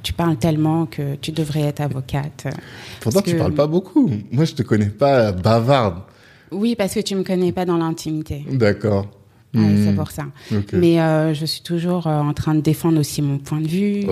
[0.02, 2.46] Tu parles tellement que tu devrais être avocate.
[3.00, 4.10] Pourtant, tu que- parles pas beaucoup.
[4.32, 6.00] Moi, je te connais pas bavarde.
[6.50, 8.44] Oui, parce que tu me connais pas dans l'intimité.
[8.50, 9.06] D'accord.
[9.54, 9.84] Ouais, Hmm.
[9.86, 10.24] C'est pour ça.
[10.72, 14.04] Mais euh, je suis toujours en train de défendre aussi mon point de vue.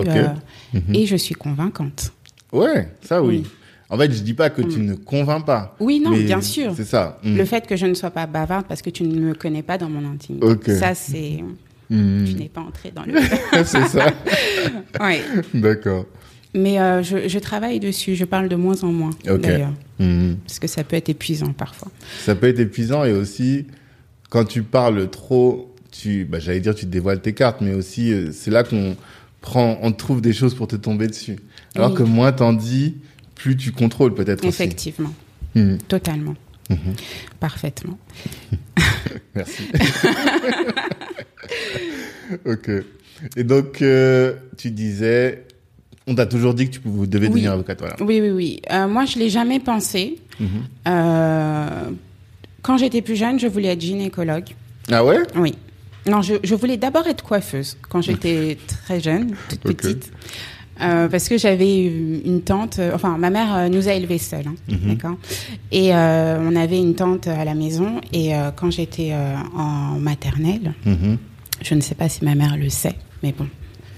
[0.73, 0.93] Mhm.
[0.95, 2.11] Et je suis convaincante.
[2.51, 3.43] Ouais, ça oui.
[3.43, 3.47] Oui.
[3.89, 5.75] En fait, je dis pas que tu ne convaincs pas.
[5.79, 6.73] Oui, non, bien sûr.
[6.75, 7.19] C'est ça.
[7.23, 7.35] Hmm.
[7.37, 9.77] Le fait que je ne sois pas bavarde parce que tu ne me connais pas
[9.77, 10.75] dans mon intimité.
[10.75, 11.39] Ça, c'est.
[11.89, 12.23] Hmm.
[12.25, 13.13] Tu n'es pas entré dans le.
[13.65, 14.11] c'est ça.
[15.01, 15.21] ouais.
[15.55, 16.05] D'accord.
[16.53, 18.15] Mais euh, je, je travaille dessus.
[18.15, 19.73] Je parle de moins en moins, d'ailleurs.
[20.45, 21.91] Parce que ça peut être épuisant parfois.
[22.23, 23.65] Ça peut être épuisant et aussi
[24.29, 28.29] quand tu parles trop, tu, bah, j'allais dire, tu dévoiles tes cartes, mais aussi euh,
[28.31, 28.95] c'est là qu'on
[29.41, 31.37] prend, on trouve des choses pour te tomber dessus.
[31.75, 31.97] Alors Oui.
[31.97, 32.95] que moins t'en dis,
[33.39, 34.49] plus tu contrôles peut-être aussi.
[34.49, 35.13] Effectivement.
[35.55, 35.77] Hmm.
[35.87, 36.35] Totalement.
[36.69, 36.77] Mhm.
[37.39, 37.97] Parfaitement.
[39.35, 39.63] Merci.
[42.45, 42.69] ok.
[43.35, 45.45] Et donc, euh, tu disais,
[46.07, 47.33] on t'a toujours dit que tu pouvais- devais Oui.
[47.33, 47.95] devenir avocate, voilà.
[48.01, 48.61] Oui, oui, oui.
[48.71, 50.19] Euh, moi, je l'ai jamais pensé.
[50.39, 50.47] Mhm.
[50.87, 51.89] Euh,
[52.61, 54.45] quand j'étais plus jeune, je voulais être gynécologue.
[54.91, 55.19] Ah ouais?
[55.35, 55.55] Oui.
[56.07, 59.75] Non, je, je voulais d'abord être coiffeuse quand j'étais très jeune, toute Ok.
[59.77, 60.11] petite.
[60.81, 64.47] Euh, parce que j'avais une tante, euh, enfin ma mère euh, nous a élevés seuls,
[64.47, 64.93] hein, Mhm.
[64.95, 65.17] d'accord.
[65.71, 67.99] Et euh, on avait une tante à la maison.
[68.13, 69.13] Et euh, quand j'étais
[69.55, 71.17] en maternelle, Mhm.
[71.61, 73.47] je ne sais pas si ma mère le sait, mais bon,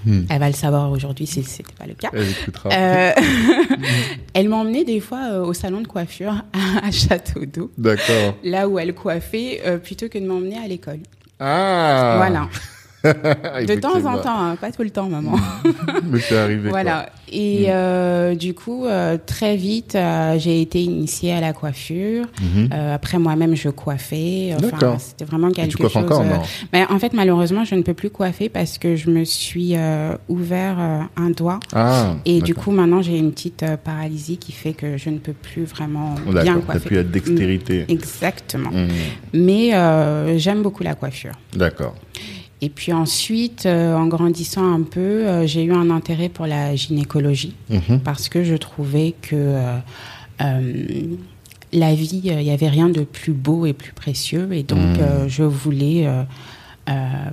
[0.04, 0.22] Hmm.
[0.30, 2.10] elle va le savoir aujourd'hui si c'était pas le cas.
[2.12, 2.26] Elle.
[2.72, 3.12] Euh,
[4.34, 6.42] elle m'emmenait des fois au salon de coiffure
[6.82, 8.34] à, Château d'Eau, D'accord.
[8.42, 10.98] là où elle coiffait, plutôt que de m'emmener à l'école.
[11.38, 12.48] Ah Voilà.
[13.04, 15.34] De temps en temps, hein, pas tout le temps, maman.
[16.04, 16.70] Mais c'est arrivé.
[16.70, 17.10] Voilà.
[17.32, 22.26] Et euh, du coup, euh, très vite, euh, j'ai été initiée à la coiffure.
[22.40, 22.68] Mhm.
[22.72, 24.52] Après, moi-même, je coiffais.
[24.56, 25.00] Enfin, D'accord.
[25.00, 26.04] c'était vraiment Et quelque tu coiffes chose.
[26.04, 29.24] encore, non mais en fait, malheureusement, je ne peux plus coiffer parce que je me
[29.24, 29.74] suis
[30.28, 31.60] ouvert un doigt.
[31.74, 32.14] Ah.
[32.24, 35.64] Et du coup, maintenant, j'ai une petite paralysie qui fait que je ne peux plus
[35.64, 36.86] vraiment Oh, bien D'accord, t'as coiffer.
[36.88, 37.84] plus la dextérité.
[37.88, 38.70] Exactement.
[38.70, 38.88] Mhm.
[39.32, 41.32] Mais j'aime beaucoup la coiffure.
[41.56, 41.94] D'accord.
[42.64, 46.76] Et puis ensuite, euh, en grandissant un peu, euh, j'ai eu un intérêt pour la
[46.76, 47.98] gynécologie Mhm.
[48.04, 49.78] parce que je trouvais que euh,
[51.72, 54.48] la vie, il n'y avait rien de plus beau et plus précieux.
[54.52, 55.28] Et donc, Mhm.
[55.28, 56.06] je voulais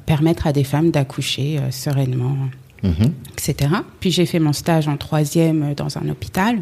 [0.06, 2.38] permettre à des femmes d'accoucher sereinement,
[2.84, 3.12] Mhm.
[3.34, 3.72] etc.
[4.00, 6.62] Puis j'ai fait mon stage en troisième dans un hôpital.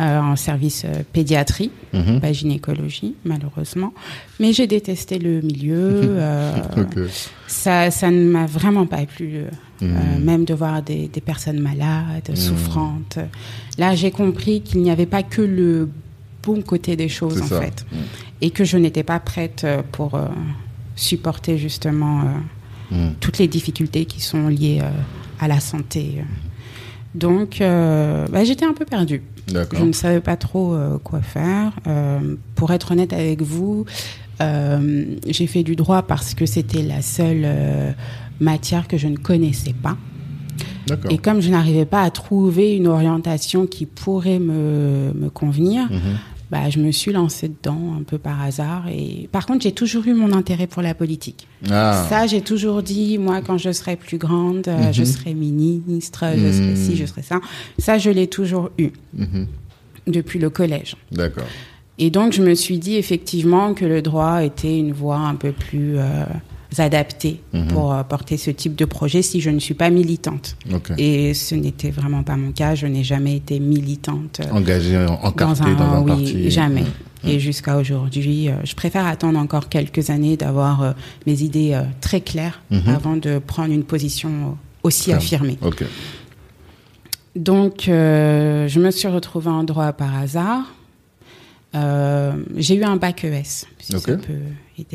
[0.00, 2.20] Euh, en service euh, pédiatrie, Mhm.
[2.20, 3.92] pas gynécologie, malheureusement.
[4.38, 5.76] Mais j'ai détesté le milieu.
[6.18, 6.52] euh,
[7.46, 9.50] ça, ça ne m'a vraiment pas plu, euh,
[9.82, 10.24] Mhm.
[10.24, 13.18] même de voir des, des personnes malades, souffrantes.
[13.78, 15.88] Là, j'ai compris qu'il n'y avait pas que le
[16.42, 17.60] bon côté des choses, en ça.
[17.60, 17.84] fait,
[18.40, 20.18] et que je n'étais pas prête pour
[20.96, 22.24] supporter justement
[22.90, 23.14] Mhm.
[23.20, 24.88] toutes les difficultés qui sont liées euh,
[25.38, 26.24] à la santé.
[27.14, 29.22] Donc, euh, bah, j'étais un peu perdue.
[29.78, 31.72] Je ne savais pas trop euh, quoi faire.
[31.86, 33.84] Euh, pour être honnête avec vous,
[34.40, 37.46] euh, j'ai fait du droit parce que c'était la seule
[38.40, 39.96] matière que je ne connaissais pas.
[41.10, 45.98] Et comme je n'arrivais pas à trouver une orientation qui pourrait me, me convenir, Mhm.
[46.50, 48.88] Bah, je me suis lancée dedans un peu par hasard.
[48.88, 51.46] Et par contre, j'ai toujours eu mon intérêt pour la politique.
[51.70, 52.06] Ah.
[52.08, 54.92] Ça, j'ai toujours dit, moi, quand je serai plus grande, euh, Mhm.
[54.92, 56.96] je serai ministre, je serai ci, Mhm.
[56.96, 57.40] je serai ça.
[57.78, 59.46] Ça, je l'ai toujours eu Mhm.
[60.08, 60.96] depuis le collège.
[61.12, 61.44] D'accord.
[61.98, 65.52] Et donc, je me suis dit effectivement que le droit était une voie un peu
[65.52, 66.24] plus euh,
[66.78, 67.66] adaptées Mhm.
[67.68, 70.56] pour euh, porter ce type de projet si je ne suis pas militante.
[70.98, 72.74] Et ce n'était vraiment pas mon cas.
[72.74, 74.40] Je n'ai jamais été militante.
[74.40, 76.50] euh, Engagé, en- encarté dans un, dans un, oui, parti.
[76.50, 76.82] jamais.
[77.24, 77.28] Mm.
[77.28, 80.94] Et jusqu'à aujourd'hui, euh, je préfère attendre encore quelques années d'avoir
[81.26, 82.82] mes idées très claires Mhm.
[82.88, 85.58] avant de prendre une position aussi affirmée.
[87.36, 90.62] Donc, euh, je me suis retrouvée en droit par hasard.
[91.76, 94.00] Euh, j'ai eu un bac ES, si Ok.
[94.02, 94.32] ça peut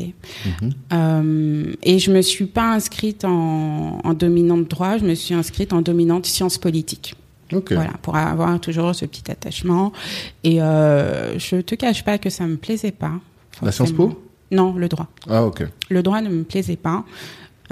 [0.00, 0.72] Mhm.
[0.92, 5.72] Euh, et je me suis pas inscrite en, en dominante droit, je me suis inscrite
[5.72, 7.14] en dominante sciences politiques.
[7.52, 9.92] Voilà, pour avoir toujours ce petit attachement.
[10.42, 13.12] Et euh, je te cache pas que ça me plaisait pas.
[13.62, 14.08] La Sciences forcément.
[14.14, 15.06] Po Non, le droit.
[15.28, 15.64] Ah, ok.
[15.88, 17.04] Le droit ne me plaisait pas.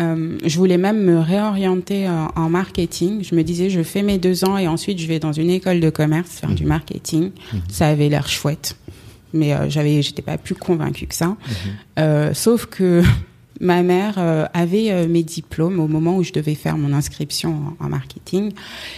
[0.01, 3.23] Euh, je voulais même me réorienter euh, en marketing.
[3.25, 5.81] Je me disais, je fais mes deux ans et ensuite je vais dans une école
[5.81, 6.57] de commerce faire Mhm.
[6.57, 7.31] du marketing.
[7.69, 8.77] Ça avait l'air chouette,
[9.35, 11.27] mais euh, j'avais, j'étais pas plus convaincue que ça.
[11.29, 11.37] Mhm.
[11.99, 13.03] Euh, sauf que
[13.61, 17.55] ma mère euh, avait euh, mes diplômes au moment où je devais faire mon inscription
[17.81, 18.53] en, en marketing,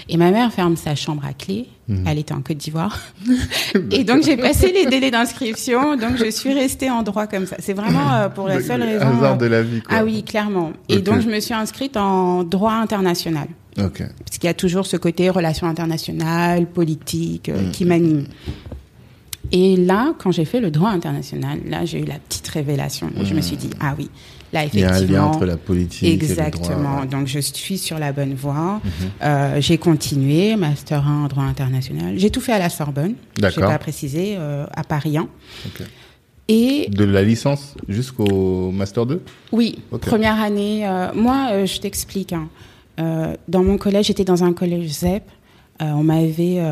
[0.09, 1.67] et ma mère ferme sa chambre à clé.
[1.89, 2.05] Mhm.
[2.09, 2.99] Elle était en Côte d'Ivoire.
[3.93, 7.57] Et donc j'ai passé les délais d'inscription, donc je suis restée en droit comme ça.
[7.61, 9.07] C'est vraiment pour la Le- seule le raison.
[9.19, 9.99] Hasard de la vie, quoi.
[9.99, 10.73] ah oui, clairement.
[10.89, 13.47] Et donc je me suis inscrite en droit international,
[13.79, 13.99] Ok.
[14.25, 17.71] parce qu'il y a toujours ce côté relations internationales, politique euh, Mm.
[17.71, 18.25] qui m'anime.
[19.53, 23.11] Et là, quand j'ai fait le droit international, là j'ai eu la petite révélation.
[23.21, 24.11] où Je me suis dit ah oui,
[24.53, 25.19] là Il y a un effectivement.
[25.19, 26.79] lien entre la politique et le Exactement.
[26.95, 27.07] droit.
[27.07, 28.81] Donc je suis sur la bonne voie.
[28.85, 28.91] Mhm.
[29.23, 32.15] Euh, j'ai continué, master 1 en droit international.
[32.19, 33.15] J'ai tout fait à la Sorbonne.
[33.37, 33.67] Je D'accord.
[33.69, 35.23] pas précisé, euh, à Paris 1.
[35.23, 35.87] Ok.
[36.49, 39.21] Et De la licence jusqu'au Master 2
[39.53, 40.87] oui, première année.
[40.87, 42.33] euh, moi, je t'explique.
[42.33, 42.49] hein.
[43.49, 45.25] Dans mon collège, j'étais dans un collège ZEP.
[45.81, 46.63] On m'avait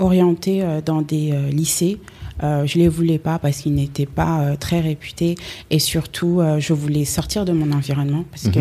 [0.00, 2.00] euh, orienté euh, dans des euh, lycées.
[2.42, 5.36] Euh, je les voulais pas parce qu'ils n'étaient pas euh, très réputés
[5.70, 8.52] et surtout euh, je voulais sortir de mon environnement parce Mhm.
[8.52, 8.58] que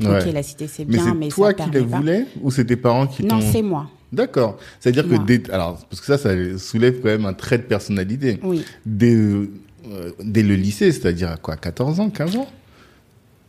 [0.00, 0.24] Ouais.
[0.28, 2.64] ok la cité c'est Mais bien c'est mais toi ça qui les voulais ou c'est
[2.64, 3.88] tes parents qui Non, c'est moi.
[4.12, 4.56] D'accord.
[4.78, 5.50] C'est-à-dire que dès...
[5.50, 8.38] Alors, parce que ça, ça soulève quand même un trait de personnalité.
[8.44, 8.64] Oui.
[8.86, 9.18] Dès,
[10.22, 12.46] dès le lycée, c'est-à-dire à quoi 14 ans 15 ans?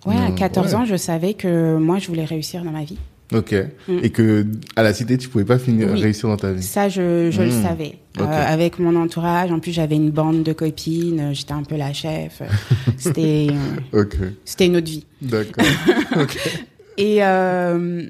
[0.07, 0.75] Ouais, à Non, 14 ouais.
[0.75, 2.97] ans, je savais que moi, je voulais réussir dans ma vie.
[3.33, 3.53] Ok.
[3.87, 3.97] Mm.
[4.03, 6.01] Et que à la cité, tu pouvais pas finir, Oui.
[6.01, 6.63] réussir dans ta vie?
[6.63, 7.63] Ça, je, je le Mm.
[7.63, 7.93] savais.
[8.19, 11.77] Euh, avec mon entourage, en plus, j'avais une bande de copines, euh, j'étais un peu
[11.77, 12.41] la chef.
[12.97, 13.47] C'était
[13.93, 14.03] euh,
[14.45, 15.05] c'était une autre vie.
[15.21, 15.63] D'accord.
[16.97, 18.03] Et euh,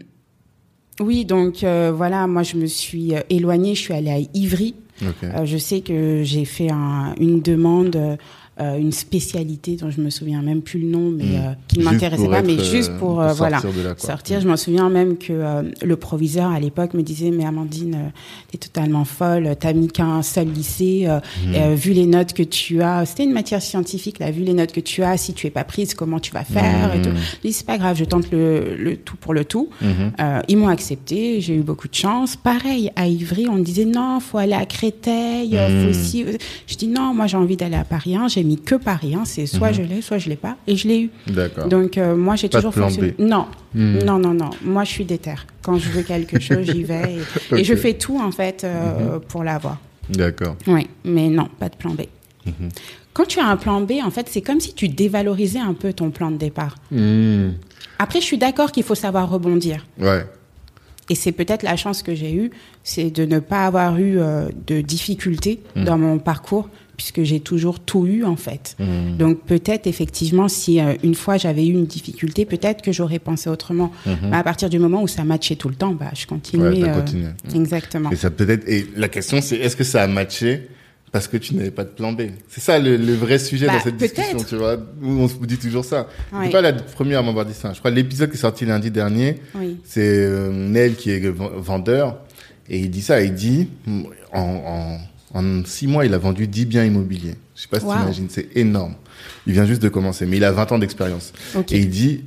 [1.00, 4.74] oui, donc euh, voilà, moi, je me suis éloignée, je suis allée à Ivry.
[5.46, 8.18] je sais que j'ai fait un- une demande,
[8.60, 11.36] euh, une spécialité dont je me souviens même plus le nom, mais Mm.
[11.36, 14.42] euh, qui ne m'intéressait pas, mais juste euh, pour, pour voilà sortir là, sortir.
[14.42, 18.12] Je m'en souviens même que le proviseur à l'époque me disait mais Amandine,
[18.52, 23.06] t'es totalement folle, t'as mis qu'un seul lycée, euh, vu les notes que tu as,
[23.06, 25.64] c'était une matière scientifique là, vu les notes que tu as, si tu es pas
[25.64, 27.04] prise, comment tu vas faire et Mhm.
[27.04, 27.12] tout.
[27.44, 29.70] Je dis c'est pas grave, je tente le, le tout pour le tout.
[30.48, 32.36] Ils m'ont accepté, j'ai eu beaucoup de chance.
[32.36, 36.26] Pareil, à Ivry, on me disait non, faut aller à Créteil, faut aussi.
[36.68, 39.26] Je dis non, moi j'ai envie d'aller à Paris 1, j'ai mis que Paris 1,
[39.26, 39.74] c'est soit Mhm.
[39.78, 41.10] je l'ai, soit je l'ai pas, et je l'ai eu.
[41.28, 41.68] D'accord.
[41.68, 43.14] Donc euh, moi j'ai toujours fonctionné.
[43.20, 44.00] Non, Mm.
[44.10, 44.50] non, non, non.
[44.64, 45.36] Moi je suis déter.
[45.62, 47.56] Quand je veux quelque chose, j'y vais et.
[47.56, 47.64] Mhm.
[47.64, 49.78] je fais tout en fait euh, pour l'avoir.
[50.10, 50.56] D'accord.
[50.68, 52.02] Oui, mais non, pas de plan B.
[52.46, 52.70] Mhm.
[53.14, 55.94] Quand tu as un plan B, en fait, c'est comme si tu dévalorisais un peu
[55.94, 56.76] ton plan de départ.
[58.00, 59.86] Après, je suis d'accord qu'il faut savoir rebondir.
[60.00, 60.26] Ouais.
[61.10, 62.52] Et c'est peut-être la chance que j'ai eue,
[62.84, 67.80] c'est de ne pas avoir eu euh, de difficultés dans mon parcours, puisque j'ai toujours
[67.80, 68.76] tout eu en fait.
[68.78, 69.16] Mm.
[69.18, 73.50] Donc peut-être effectivement, si euh, une fois j'avais eu une difficulté, peut-être que j'aurais pensé
[73.50, 73.90] autrement.
[74.06, 76.84] Mais à partir du moment où ça matchait tout le temps, bah je continuais.
[76.84, 77.28] Ouais, euh, continué.
[77.56, 78.12] Exactement.
[78.12, 78.68] Et ça peut-être.
[78.68, 80.68] Et la question, c'est est-ce que ça a matché
[81.14, 82.24] parce que tu n'avais pas de plan B?
[82.50, 84.76] C'est ça le, le vrai sujet Bah, dans cette discussion, tu vois.
[85.02, 86.08] Où on se dit toujours ça.
[86.34, 86.46] Ouais.
[86.48, 87.72] C'est pas la première à m'avoir dit ça.
[87.72, 89.78] Je crois que l'épisode qui est sorti lundi dernier, Oui.
[89.86, 92.18] c'est euh, Nel qui est vendeur
[92.70, 93.22] et il dit ça.
[93.22, 93.70] Il dit
[94.34, 94.98] en, en,
[95.34, 97.36] en six mois, il a vendu 10 biens immobiliers.
[97.56, 97.94] Je sais pas si Wow.
[97.96, 98.96] tu imagines, c'est énorme.
[99.46, 101.34] Il vient juste de commencer, mais il a 20 ans d'expérience.
[101.72, 102.24] Et il dit,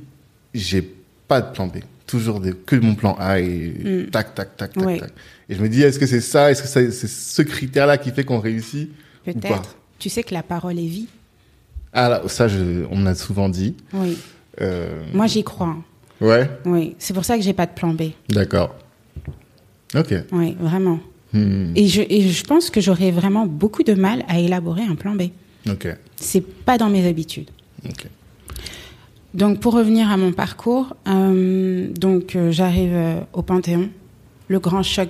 [0.53, 0.81] j'ai
[1.27, 1.77] pas de plan B.
[2.05, 3.73] Toujours des, que mon plan A et
[4.05, 4.09] Mm.
[4.11, 5.11] tac, tac, tac, tac.
[5.49, 8.23] Et je me dis, est-ce que c'est ça, est-ce que c'est ce critère-là qui fait
[8.23, 8.89] qu'on réussit
[9.25, 9.75] Peut-être.
[9.99, 11.07] Tu sais que la parole est vie.
[11.93, 13.75] Ah là, ça, je, on me l'a souvent dit.
[13.93, 14.17] Oui.
[14.61, 15.75] Euh, Moi j'y crois.
[16.21, 16.95] Ouais, Oui.
[16.99, 18.11] C'est pour ça que j'ai pas de plan B.
[18.29, 18.75] d'accord.
[19.95, 20.13] Ok.
[20.31, 20.99] Oui, vraiment.
[21.33, 24.95] Hmm, Et je, et je pense que j'aurais vraiment beaucoup de mal à élaborer un
[24.95, 25.23] plan B.
[25.69, 25.87] Ok.
[26.15, 27.49] C'est pas dans mes habitudes.
[27.85, 28.05] Ok.
[29.33, 33.89] Donc pour revenir à mon parcours, euh, donc euh, j'arrive euh, au Panthéon,
[34.47, 35.09] le grand choc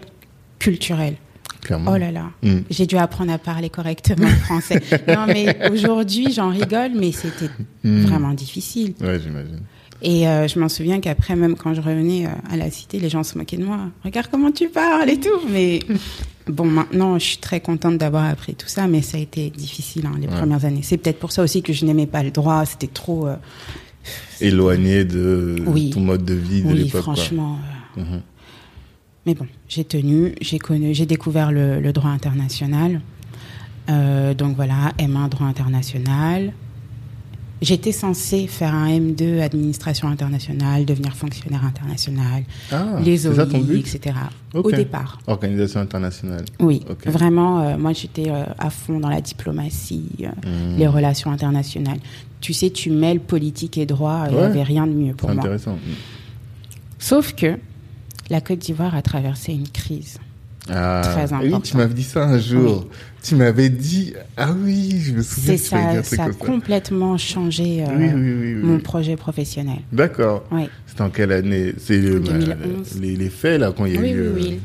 [0.59, 1.15] culturel.
[1.61, 1.91] Clairement.
[1.93, 2.59] Oh là là, Mm.
[2.69, 4.81] j'ai dû apprendre à parler correctement français.
[5.07, 7.49] non, mais aujourd'hui, j'en rigole, mais c'était
[7.83, 8.01] Mm.
[8.05, 8.93] vraiment difficile.
[9.01, 9.59] Ouais, j'imagine.
[10.05, 13.07] Et euh, je m'en souviens qu'après, même quand je revenais euh, à la cité, les
[13.09, 13.79] gens se moquaient de moi.
[14.03, 15.39] Regarde comment tu parles et tout.
[15.49, 15.79] Mais
[16.47, 20.05] bon, maintenant, je suis très contente d'avoir appris tout ça, mais ça a été difficile
[20.05, 20.33] hein, les Ouais.
[20.35, 20.81] premières années.
[20.83, 22.65] C'est peut-être pour ça aussi que je n'aimais pas le droit.
[22.65, 23.27] C'était trop.
[23.27, 23.35] euh,
[24.41, 25.91] Éloigné de Oui.
[25.91, 27.03] ton mode de vie de oui, l'époque.
[27.03, 27.15] quoi.
[27.15, 27.57] franchement.
[27.97, 28.21] euh, Mhm.
[29.25, 32.99] Mais bon, j'ai tenu, j'ai connu, j'ai découvert le, le droit international.
[33.89, 36.51] Euh, donc voilà, M1 droit international.
[37.63, 44.15] J'étais censée faire un M2 administration internationale, devenir fonctionnaire international, Ah, les c'est OI, etc.
[44.53, 45.19] Au départ.
[45.27, 46.43] Organisation internationale.
[46.59, 50.77] Oui, vraiment, euh, moi j'étais euh, à fond dans la diplomatie, euh, Mhm.
[50.77, 51.99] les relations internationales.
[52.41, 54.45] Tu sais, tu mêles politique et droit, il n'y Ouais.
[54.47, 55.39] avait rien de mieux C'est pour moi.
[55.39, 55.77] intéressant.
[56.99, 57.57] Sauf que
[58.29, 60.17] la Côte d'Ivoire a traversé une crise.
[60.69, 62.87] Ah, Très Oui, tu m'avais dit ça un jour.
[63.21, 66.33] Tu m'avais dit, ah oui, je me souviens C'est que ça, ça a ça.
[66.37, 68.53] complètement changé euh, Oui, oui, oui.
[68.55, 68.61] oui.
[68.63, 69.77] mon projet professionnel.
[69.91, 70.45] D'accord.
[70.51, 71.73] Oui, C'était en quelle année?
[71.77, 72.99] C'est le- 2011.
[73.01, 74.59] les, les faits, là, quand il y a oui, eu oui, euh, oui.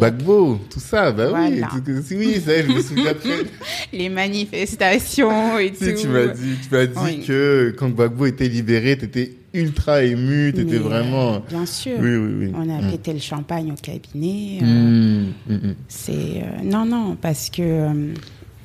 [0.00, 1.12] Bagbo, tout ça.
[1.12, 1.68] Bah oui, Voilà.
[1.68, 3.44] tout- oui, ça, je me souviens très
[3.92, 5.84] Les manifestations et tout.
[6.00, 7.24] tu m'as dit, tu m'as dit Oui.
[7.26, 11.34] que quand Gbagbo était libéré, t'étais ultra ému, t'étais Mais, vraiment.
[11.34, 11.98] euh, bien sûr.
[12.00, 12.52] Oui, oui, oui.
[12.54, 12.90] On a Mm.
[12.90, 14.58] pété le champagne au cabinet.
[14.62, 15.74] euh, Mm, mm, mm.
[15.88, 17.88] C'est euh, non, non, parce que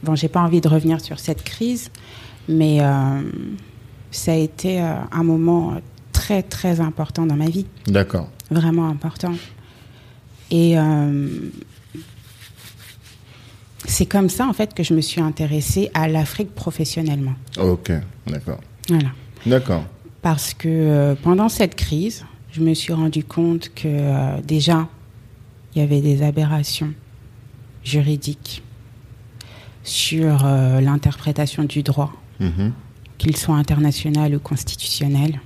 [0.03, 1.89] bon, j'ai pas envie de revenir sur cette crise,
[2.49, 2.79] mais
[4.11, 5.79] ça a été un moment
[6.11, 8.29] très très important dans ma vie, D'accord.
[8.49, 9.33] vraiment important.
[10.51, 10.75] Et
[13.85, 17.33] c'est comme ça en fait que je me suis intéressée à l'Afrique professionnellement.
[17.59, 17.91] Ok,
[18.27, 18.59] d'accord.
[18.89, 19.09] Voilà.
[19.45, 19.83] D'accord.
[20.21, 24.87] Parce que euh, pendant cette crise, je me suis rendu compte que euh, déjà,
[25.73, 26.93] il y avait des aberrations
[27.83, 28.61] juridiques
[29.83, 32.73] sur euh, l'interprétation du droit, Mhm.
[33.17, 35.39] qu'il soit international ou constitutionnel,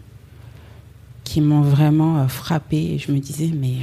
[1.23, 2.97] qui m'ont vraiment frappé.
[2.97, 3.75] Je me disais, mais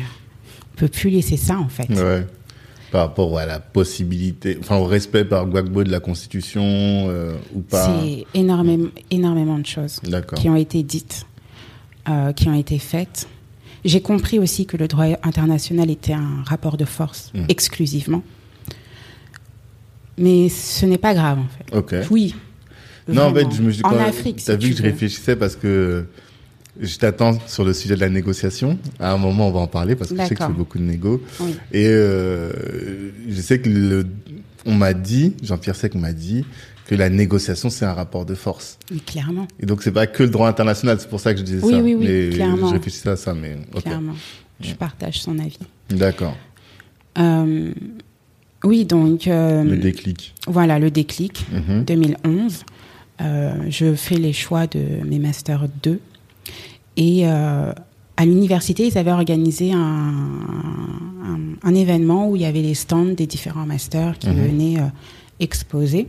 [0.73, 1.89] on peut plus laisser ça en fait.
[1.91, 2.27] Ouais.
[2.93, 7.61] Par rapport à la possibilité, enfin au respect par Gbagbo de la Constitution euh, ou
[7.61, 7.99] pas.
[8.05, 9.99] C'est énormément, énormément de choses
[10.37, 11.25] qui ont été dites,
[12.09, 13.27] euh, qui ont été faites.
[13.87, 17.47] J'ai compris aussi que le droit international était un rapport de force Mm.
[17.49, 18.23] exclusivement.
[20.19, 21.77] Mais ce n'est pas grave en fait.
[21.77, 22.07] Ok.
[22.11, 22.35] Oui.
[23.09, 25.57] Non, en fait, je me suis en Afrique, si vu tu que je réfléchissais parce
[25.57, 26.05] que
[26.81, 28.79] je t'attends sur le sujet de la négociation.
[28.99, 30.79] À un moment, on va en parler parce que je sais que tu fais beaucoup
[30.79, 31.23] de négo.
[31.41, 31.55] Oui.
[31.73, 32.51] Et euh,
[33.29, 34.07] je sais que le,
[34.65, 36.45] on m'a dit, Jean-Pierre Sec m'a dit
[36.87, 38.79] que la négociation c'est un rapport de force.
[38.91, 41.45] Oui, clairement, Et donc c'est pas que le droit international, c'est pour ça que je
[41.45, 41.79] disais Oui, ça.
[41.81, 42.69] oui, oui, mais clairement.
[42.69, 44.15] je réfléchissais à ça, mais clairement.
[44.61, 45.59] Je partage son avis.
[45.91, 46.37] D'accord.
[47.19, 47.73] Euh,
[48.65, 50.35] oui, donc euh, Le déclic.
[50.47, 51.45] voilà le déclic.
[51.53, 51.85] Mhm.
[51.85, 52.65] 2011,
[53.21, 56.01] euh, je fais les choix de mes masters 2
[56.97, 57.73] et euh,
[58.17, 63.15] à l'université, ils avaient organisé un, un, un événement où il y avait les stands
[63.17, 64.47] des différents masters qui Mhm.
[64.47, 64.85] venaient euh,
[65.41, 66.09] exposer.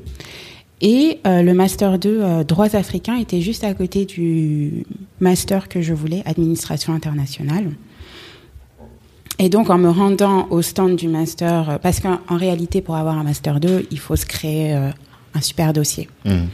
[0.82, 4.86] Et euh, le master 2 euh, droits africains était juste à côté du
[5.22, 7.72] master que je voulais, administration internationale.
[9.40, 13.18] Et donc, en me rendant au stand du master, parce qu'en en réalité, pour avoir
[13.18, 16.08] un master 2, il faut se créer un super dossier.
[16.26, 16.48] Mhm.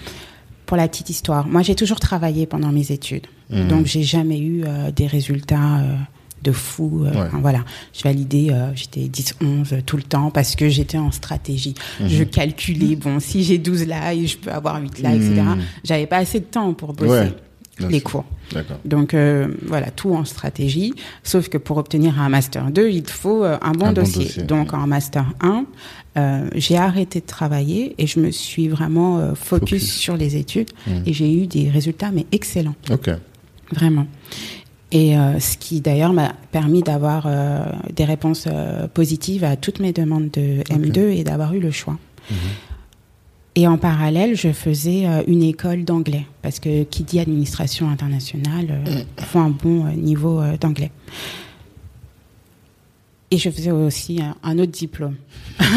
[0.70, 3.26] Pour la petite histoire, moi, j'ai toujours travaillé pendant mes études.
[3.50, 3.68] Mhm.
[3.70, 5.96] Donc, j'ai jamais eu euh, des résultats euh,
[6.44, 7.06] de fou.
[7.06, 7.18] euh, Ouais.
[7.26, 11.74] enfin, voilà, je validais, j'étais 10-11 tout le temps parce que j'étais en stratégie.
[12.06, 15.42] Je calculais, bon, si j'ai 12 là, je peux avoir 8 là, etc.
[15.42, 15.58] Mhm.
[15.84, 17.34] J'avais pas assez de temps pour bosser Ouais,
[17.80, 18.10] bien les sûr.
[18.10, 18.26] cours.
[18.86, 20.94] Donc euh, voilà, tout en stratégie.
[21.24, 24.44] Sauf que pour obtenir un master 2, il faut euh, un bon, Un bon dossier.
[24.44, 24.80] Donc oui.
[24.80, 25.66] en master 1,
[26.18, 29.94] euh, j'ai arrêté de travailler et je me suis vraiment euh, focus, Focus.
[29.94, 31.04] sur les études Mhm.
[31.06, 33.10] et j'ai eu des résultats mais excellents, Ok.
[33.72, 34.08] vraiment.
[34.92, 37.64] Et euh, ce qui d'ailleurs m'a permis d'avoir euh,
[37.96, 38.48] des réponses
[38.96, 41.98] positives à toutes mes demandes de M2 et d'avoir eu le choix.
[42.32, 42.38] Mhm.
[43.60, 48.68] Et en parallèle, je faisais euh, une école d'anglais, parce que qui dit administration internationale
[48.88, 50.92] euh, faut un bon euh, niveau euh, d'anglais.
[53.32, 55.16] Et je faisais aussi un, autre diplôme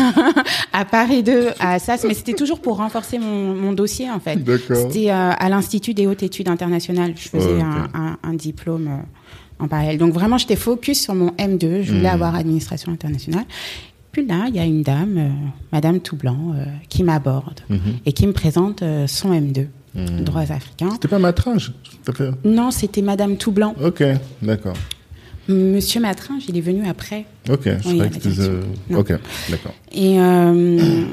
[0.73, 4.37] à Paris 2, à SAS, mais c'était toujours pour renforcer mon, mon dossier en fait.
[4.75, 7.15] C'était euh, à l'Institut des hautes études internationales.
[7.17, 9.99] Je faisais un, un- un diplôme euh, en parallèle.
[9.99, 11.83] Donc vraiment, j'étais focus sur mon M2.
[11.83, 12.15] Je voulais Mhm.
[12.15, 13.45] avoir administration internationale.
[14.13, 15.29] Puis là, il y a une dame, euh,
[15.73, 17.79] Madame Toublanc, euh, qui m'aborde Mhm.
[18.05, 20.25] et qui me présente euh, son M2, Mhm.
[20.25, 20.91] droits africains.
[20.93, 21.19] C'était pas
[22.09, 22.31] à fait.
[22.45, 23.75] Non, c'était Madame Toublanc.
[23.83, 24.03] Ok,
[24.43, 24.75] d'accord.
[25.49, 27.25] Monsieur Matringe, il est venu après.
[27.51, 28.99] Ok, je Oui, que Non.
[29.01, 29.13] Ok,
[29.51, 29.75] d'accord.
[29.93, 31.05] Et, euh,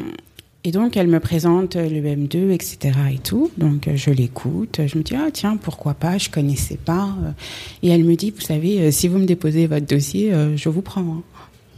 [0.64, 2.78] et donc, elle me présente le M2, etc.
[3.14, 3.50] et tout.
[3.58, 4.82] Donc, je l'écoute.
[4.86, 7.10] Je me dis, ah tiens, pourquoi pas, je connaissais pas.
[7.82, 11.02] Et elle me dit, vous savez, si vous me déposez votre dossier, je vous prends.
[11.02, 11.24] hein.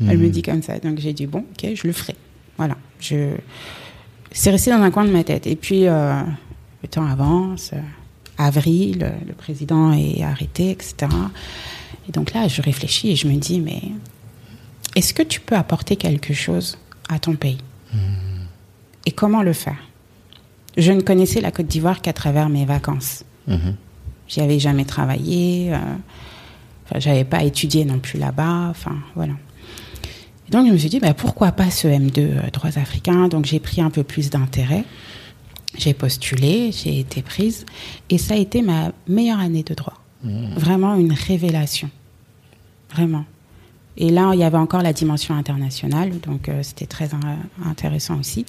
[0.09, 0.79] Elle me dit comme ça.
[0.79, 2.15] Donc, j'ai dit, bon, ok, je le ferai.
[2.57, 2.75] Voilà.
[2.99, 3.35] Je...
[4.31, 5.45] C'est resté dans un coin de ma tête.
[5.47, 6.21] Et puis, euh,
[6.81, 7.71] le temps avance.
[7.73, 7.79] euh,
[8.37, 11.07] Avril, euh, le président est arrêté, etc.
[12.07, 13.81] Et donc là, je réfléchis et je me dis, mais
[14.95, 16.77] est-ce que tu peux apporter quelque chose
[17.09, 17.59] à ton pays
[19.05, 19.77] Et comment le faire?
[20.77, 23.25] Je ne connaissais la Côte d'Ivoire qu'à travers mes vacances.
[23.47, 23.75] Mhm.
[24.27, 25.73] J'y avais jamais travaillé.
[25.73, 25.77] Euh,
[26.97, 28.67] j'avais pas étudié non plus là-bas.
[28.69, 29.33] Enfin, voilà.
[30.51, 33.27] Donc, je me suis dit, bah, pourquoi pas ce M2 euh, droits africains?
[33.29, 34.83] Donc, j'ai pris un peu plus d'intérêt.
[35.77, 37.65] J'ai postulé, j'ai été prise.
[38.09, 39.93] Et ça a été ma meilleure année de droit.
[40.23, 41.89] Vraiment une révélation.
[42.93, 43.25] Vraiment.
[43.97, 47.39] Et là, il y avait encore la dimension internationale, donc euh, c'était très in-
[47.69, 48.45] intéressant aussi.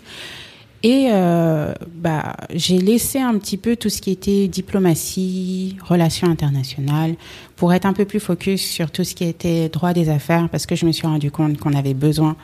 [0.85, 7.15] Et euh, bah, j'ai laissé un petit peu tout ce qui était diplomatie, relations internationales,
[7.57, 10.67] pour être un peu plus focus sur tout ce qui était droit des affaires, parce
[10.67, 12.37] que je me suis rendu compte qu'on avait besoin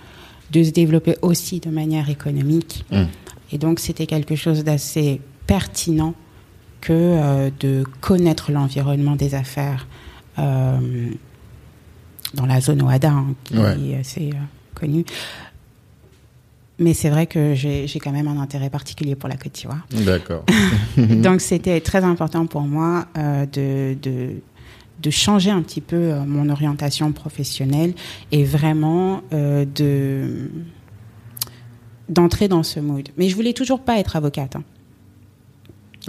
[0.53, 2.85] de se développer aussi de manière économique.
[2.93, 3.03] Mm.
[3.53, 6.15] Et donc, c'était quelque chose d'assez pertinent
[6.81, 9.89] que euh, de connaître l'environnement des affaires
[10.39, 10.79] euh,
[12.35, 13.77] dans la zone OADA, hein, qui Ouais.
[13.91, 14.37] est assez euh,
[14.75, 15.05] connue.
[16.81, 19.85] Mais c'est vrai que j'ai quand même un intérêt particulier pour la Côte d'Ivoire.
[19.91, 20.45] D'accord.
[20.97, 24.31] Donc c'était très important pour moi euh, de, de,
[25.03, 27.95] de changer un petit peu euh, mon orientation professionnelle
[28.31, 30.51] et vraiment euh, de
[32.09, 33.09] d'entrer dans ce mood.
[33.19, 34.57] Mais je voulais toujours pas être avocate.
[34.57, 34.63] hein.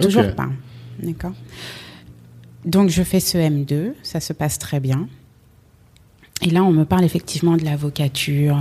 [0.00, 0.48] Toujours pas.
[1.02, 1.32] D'accord.
[2.64, 5.08] Donc je fais ce M2, ça se passe très bien.
[6.42, 8.56] Et là, on me parle effectivement de l'avocature.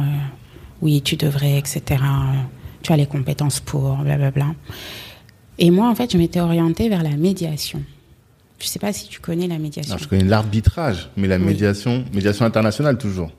[0.81, 2.01] Oui, tu devrais, etc.
[2.81, 4.47] Tu as les compétences pour, blablabla.
[5.57, 7.83] Et moi, en fait, je m'étais orientée vers la médiation.
[8.59, 9.93] Je ne sais pas si tu connais la médiation.
[9.93, 11.43] Alors, je connais l'arbitrage, mais la Oui.
[11.45, 13.31] médiation, médiation internationale toujours.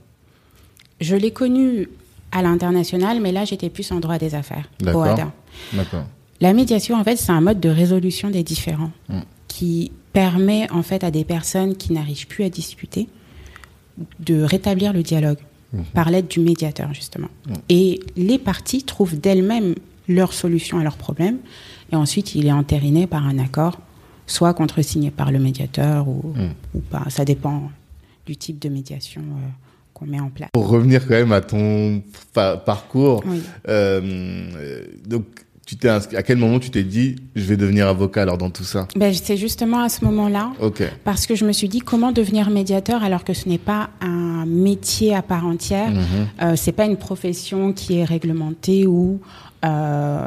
[1.01, 1.89] Je l'ai connue
[2.33, 5.03] à l'international, mais là, j'étais plus en droit des affaires, D'accord.
[5.03, 5.33] OADA.
[5.73, 6.05] D'accord.
[6.41, 9.21] La médiation, en fait, c'est un mode de résolution des différends Mm.
[9.49, 13.09] qui permet, en fait, à des personnes qui n'arrivent plus à discuter
[14.21, 15.39] de rétablir le dialogue
[15.73, 15.85] Mhm.
[15.95, 17.29] par l'aide du médiateur, justement.
[17.49, 17.53] Mm.
[17.69, 19.75] Et les parties trouvent d'elles-mêmes
[20.09, 21.39] leur solution à leurs problèmes,
[21.93, 23.79] et ensuite, il est entériné par un accord,
[24.27, 26.49] soit contresigné par le médiateur ou, Mm.
[26.75, 27.05] ou pas.
[27.09, 27.71] Ça dépend
[28.27, 29.49] du type de médiation euh,
[29.95, 30.51] qu'on met en place.
[30.53, 32.03] Pour revenir quand même à ton
[32.33, 33.41] pa- parcours, Oui.
[33.69, 34.01] euh,
[34.57, 35.25] euh, donc
[35.71, 38.65] tu t'es à quel moment tu t'es dit je vais devenir avocat alors dans tout
[38.65, 38.89] ça?
[38.97, 40.83] Ben, c'est justement à ce moment-là Ok.
[41.05, 44.47] Parce que je me suis dit comment devenir médiateur alors que ce n'est pas un
[44.47, 46.03] métier à part entière, Mhm.
[46.43, 49.21] euh, c'est pas une profession qui est réglementée ou
[49.65, 50.27] euh,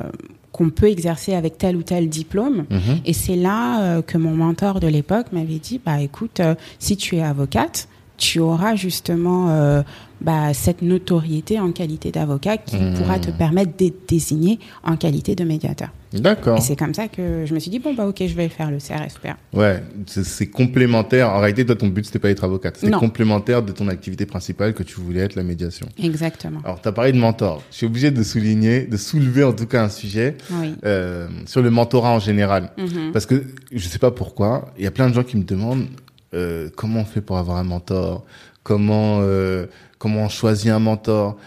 [0.53, 2.63] qu'on peut exercer avec tel ou tel diplôme.
[2.69, 2.99] Mhm.
[3.05, 6.39] Et c'est là euh, que mon mentor de l'époque m'avait dit bah écoute,
[6.79, 9.81] si tu es avocate, tu auras justement euh,
[10.21, 12.93] bah, cette notoriété en qualité d'avocat qui Mhm.
[12.95, 15.89] pourra te permettre d'être désigné en qualité de médiateur.
[16.13, 16.57] D'accord.
[16.59, 18.69] Et c'est comme ça que je me suis dit bon bah ok, je vais faire
[18.69, 19.35] le CRFPA.
[19.51, 21.29] Ouais, c'est complémentaire.
[21.31, 22.77] En réalité, toi, ton but, c'était pas d'être avocate.
[22.77, 25.87] C'était complémentaire de ton activité principale que tu voulais être la médiation.
[26.01, 26.59] Exactement.
[26.63, 27.63] Alors, tu as parlé de mentor.
[27.71, 30.75] Je suis obligé de souligner, de soulever en tout cas un sujet Oui.
[30.85, 32.69] euh, sur le mentorat en général.
[32.77, 33.11] Mhm.
[33.11, 35.87] Parce que je sais pas pourquoi, il y a plein de gens qui me demandent
[36.33, 38.25] euh, comment on fait pour avoir un mentor,
[38.63, 39.65] comment euh,
[39.97, 41.37] comment on choisit un mentor?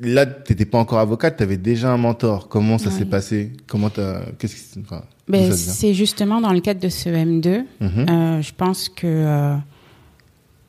[0.00, 2.48] Là, t'étais pas encore avocate, tu avais déjà un mentor.
[2.48, 2.96] Comment ça Oui.
[2.96, 3.52] s'est passé?
[3.68, 8.06] Comment t'as Qu'est-ce qui enfin, Ben, c'est justement dans le cadre de ce M2, Mhm,
[8.10, 9.56] euh, je pense que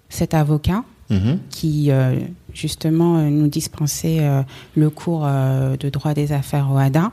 [0.10, 2.16] cet avocat mhm, qui euh,
[2.54, 4.42] justement euh, nous dispensait euh,
[4.76, 7.12] le cours euh, de droit des affaires au ADA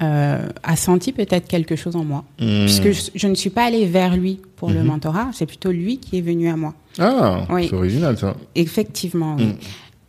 [0.00, 2.24] a senti peut-être quelque chose en moi.
[2.40, 2.64] Hmm.
[2.64, 4.86] Puisque je, je ne suis pas allée vers lui pour le Mhm.
[4.86, 6.74] mentorat, c'est plutôt lui qui est venu à moi.
[6.98, 7.66] Ah, Oui.
[7.68, 8.34] c'est original ça.
[8.54, 9.54] Effectivement, oui.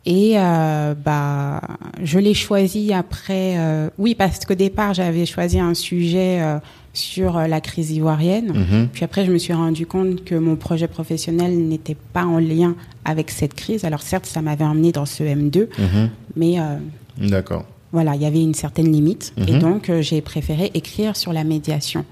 [0.06, 1.62] Et euh, bah,
[2.02, 3.54] je l'ai choisi après.
[3.56, 6.58] euh, oui, parce qu'au départ, j'avais choisi un sujet euh,
[6.94, 8.52] sur euh, la crise ivoirienne.
[8.54, 8.88] Mhm.
[8.92, 12.74] Puis après, je me suis rendu compte que mon projet professionnel n'était pas en lien
[13.04, 13.84] avec cette crise.
[13.84, 16.08] Alors certes, ça m'avait emmené dans ce M2, Mhm.
[16.36, 16.76] mais euh,
[17.18, 17.66] D'accord.
[17.92, 19.34] voilà, il y avait une certaine limite.
[19.46, 19.58] Et Mhm.
[19.58, 22.04] donc, euh, j'ai préféré écrire sur la médiation.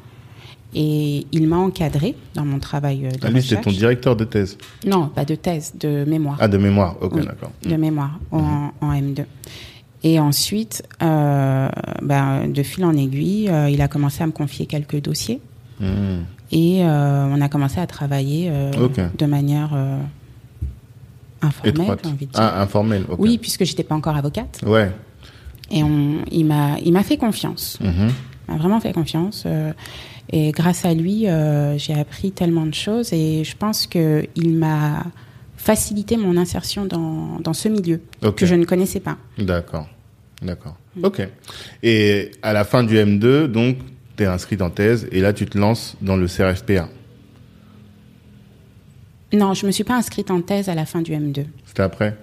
[0.75, 3.63] Et il m'a encadré dans mon travail euh, de Ah, lui, recherche.
[3.63, 4.57] ton directeur de thèse?
[4.87, 6.39] Non, pas de thèse, de mémoire.
[6.41, 6.97] Ah, de mémoire.
[7.03, 7.27] Ok, Oui.
[7.27, 7.53] d'accord.
[7.63, 9.25] de mémoire en, en M2.
[10.05, 11.69] Et ensuite, euh,
[12.03, 15.41] ben, de fil en aiguille, euh, il a commencé à me confier quelques dossiers
[15.81, 16.25] Mhm.
[16.53, 18.51] et euh, on a commencé à travailler
[19.19, 19.71] de manière
[21.41, 22.41] informelle, envie de dire.
[22.41, 23.19] Ah, informelle, ok.
[23.19, 24.61] Oui, puisque j'étais pas encore avocate.
[24.67, 24.91] Ouais.
[25.71, 27.79] Et on, il m'a, fait confiance.
[27.81, 28.11] Mhm.
[28.49, 29.47] Il m'a vraiment fait confiance.
[30.31, 31.27] et grâce à lui,
[31.79, 33.13] j'ai appris tellement de choses.
[33.13, 35.05] Et je pense que il m'a
[35.63, 38.01] facilité mon insertion dans, dans ce milieu
[38.37, 39.17] que je ne connaissais pas.
[39.39, 39.89] D'accord.
[40.43, 40.77] D'accord.
[41.03, 41.23] Ok.
[41.85, 43.79] Et à la fin du M2, donc,
[44.17, 46.89] tu es inscrite en thèse et là, tu te lances dans le CRFPA.
[49.33, 51.47] Non, je me suis pas inscrite en thèse à la fin du M2.
[51.65, 52.19] C'était après?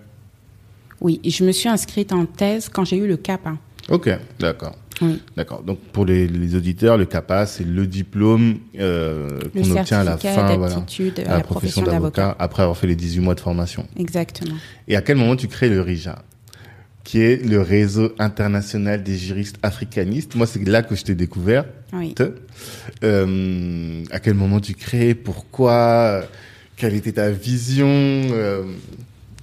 [0.99, 3.57] Oui, je me suis inscrite en thèse quand j'ai eu le CAP 1.
[3.87, 4.75] Ok, d'accord.
[5.01, 5.21] Oui.
[5.37, 5.63] D'accord.
[5.63, 10.17] Donc, pour les, les auditeurs, le CAPA, c'est le diplôme euh, qu'on obtient à la
[10.17, 10.83] fin voilà,
[11.25, 13.87] la profession d'avocat après avoir fait les 18 mois de formation.
[13.97, 14.55] Exactement.
[14.87, 16.23] Et à quel moment tu crées le RIJA
[17.03, 20.35] qui est le réseau international des juristes africanistes?
[20.35, 21.65] Moi, c'est là que je t'ai découvert.
[21.93, 22.13] Oui.
[23.03, 25.15] Euh, à quel moment tu crées?
[25.15, 26.21] Pourquoi?
[26.75, 27.87] Quelle était ta vision?
[27.87, 28.63] Euh,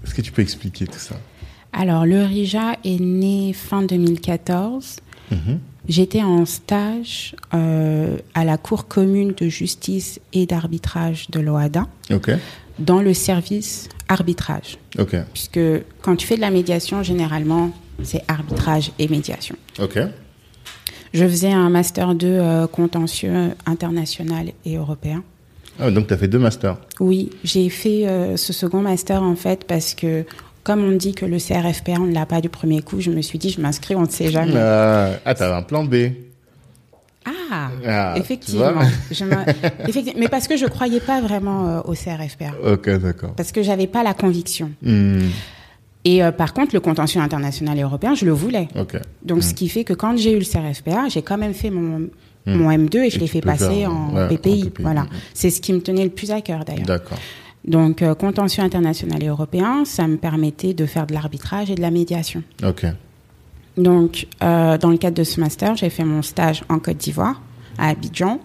[0.04, 1.16] Est-ce que tu peux expliquer tout ça?
[1.72, 4.96] Alors, le RIJA est né fin 2014.
[5.30, 5.58] Mhm.
[5.88, 11.86] J'étais en stage euh, à la Cour commune de justice et d'arbitrage de l'OADA
[12.78, 14.78] dans le service arbitrage.
[15.32, 15.60] Puisque
[16.02, 17.70] quand tu fais de la médiation, généralement,
[18.02, 19.56] c'est arbitrage et médiation.
[21.12, 25.22] Je faisais un master 2 euh, contentieux international et européen.
[25.80, 26.76] ah, Donc, tu as fait deux masters.
[27.00, 30.24] Oui, j'ai fait euh, ce second master en fait parce que
[30.66, 33.22] comme on dit que le CRFPA, on ne l'a pas du premier coup, je me
[33.22, 34.56] suis dit, je m'inscris, on ne sait jamais.
[34.56, 35.94] Ah, ah tu un plan B.
[37.24, 38.72] Ah, Ah, effectivement.
[39.12, 39.24] Je.
[40.18, 42.52] Mais parce que je croyais pas vraiment euh, au CRFPA.
[42.64, 43.34] Ok, d'accord.
[43.36, 44.72] Parce que j'avais pas la conviction.
[44.82, 45.28] Hmm,
[46.04, 48.66] Et euh, par contre, le contentieux international et européen, je le voulais.
[49.22, 52.08] Donc, ce qui fait que quand j'ai eu le CRFPA, j'ai quand même fait mon,
[52.46, 54.70] mon M2 et je l'ai fait passer en, ouais, en PPI.
[54.70, 54.82] PPI.
[54.82, 55.06] Voilà.
[55.32, 56.86] C'est ce qui me tenait le plus à cœur d'ailleurs.
[56.86, 57.18] D'accord.
[57.66, 61.80] Donc, euh, contentieux international et européen, ça me permettait de faire de l'arbitrage et de
[61.82, 62.42] la médiation.
[62.64, 62.86] Ok.
[63.76, 67.42] Donc, euh, dans le cadre de ce master, j'ai fait mon stage en Côte d'Ivoire,
[67.76, 68.40] à Abidjan.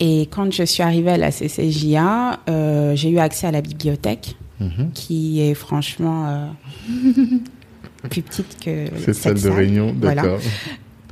[0.00, 4.36] Et quand je suis arrivée à la CCJA, euh, j'ai eu accès à la bibliothèque,
[4.60, 4.90] Mhm.
[4.92, 6.48] qui est franchement
[8.10, 10.24] plus petite que Cette salle de réunion, Voilà.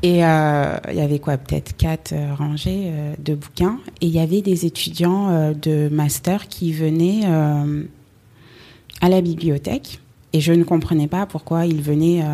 [0.02, 3.78] Et euh, il y avait quoi, peut-être quatre euh, rangées euh, de bouquins.
[4.00, 7.24] Et il y avait des étudiants de master qui venaient
[9.00, 10.00] à la bibliothèque.
[10.34, 12.24] Et je ne comprenais pas pourquoi ils venaient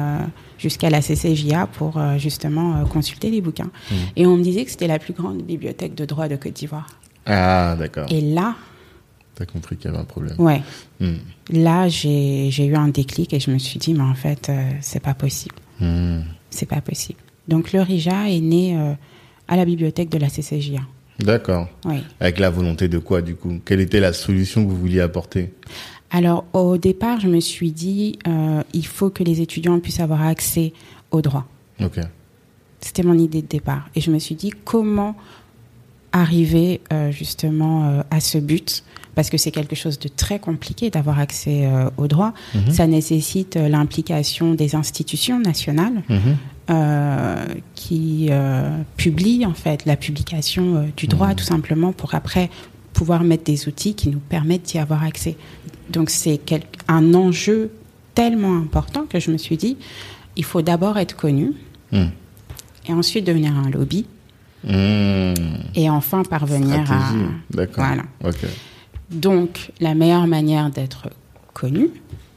[0.56, 3.70] jusqu'à la CCJA pour justement consulter les bouquins.
[3.90, 3.94] Mmh.
[4.16, 6.86] Et on me disait que c'était la plus grande bibliothèque de droit de Côte d'Ivoire.
[7.26, 8.06] Ah, d'accord.
[8.10, 8.54] Et là,
[9.34, 10.34] T'as compris qu'il y avait un problème.
[10.38, 10.62] ouais,
[11.00, 11.14] Hmm.
[11.50, 14.50] là j'ai eu un déclic et je me suis dit, mais en fait,
[14.80, 15.54] c'est pas possible.
[15.80, 16.20] Hmm.
[16.50, 17.18] C'est pas possible.
[17.48, 18.92] Donc le RIJA est né euh,
[19.48, 20.80] à la bibliothèque de la CCJA.
[21.18, 21.68] D'accord.
[21.84, 21.96] Oui.
[22.20, 23.58] Avec la volonté de quoi, du coup?
[23.64, 25.52] Quelle était la solution que vous vouliez apporter?
[26.10, 30.22] Alors au départ, je me suis dit, euh, il faut que les étudiants puissent avoir
[30.22, 30.72] accès
[31.10, 31.46] au droit.
[31.82, 31.98] Ok.
[32.80, 33.88] C'était mon idée de départ.
[33.96, 35.16] Et je me suis dit, comment
[36.12, 38.84] arriver euh, justement à ce but?
[39.14, 42.32] Parce que c'est quelque chose de très compliqué d'avoir accès euh, au droit.
[42.54, 42.70] Mhm.
[42.70, 46.36] Ça nécessite euh, l'implication des institutions nationales Mhm.
[46.70, 47.44] Euh,
[47.74, 51.36] qui euh, publient en fait la publication euh, du droit Mhm.
[51.36, 52.50] tout simplement pour après
[52.92, 55.36] pouvoir mettre des outils qui nous permettent d'y avoir accès.
[55.90, 56.40] Donc c'est
[56.88, 57.70] un enjeu
[58.14, 59.76] tellement important que je me suis dit,
[60.36, 61.52] il faut d'abord être connu
[61.92, 62.08] Hmm.
[62.86, 64.04] et ensuite devenir un lobby
[64.64, 65.32] Hmm.
[65.74, 67.24] et enfin parvenir Stratégie.
[67.24, 67.56] à...
[67.56, 67.84] D'accord.
[67.86, 68.02] Voilà.
[69.10, 71.08] Donc la meilleure manière d'être
[71.54, 71.88] connu,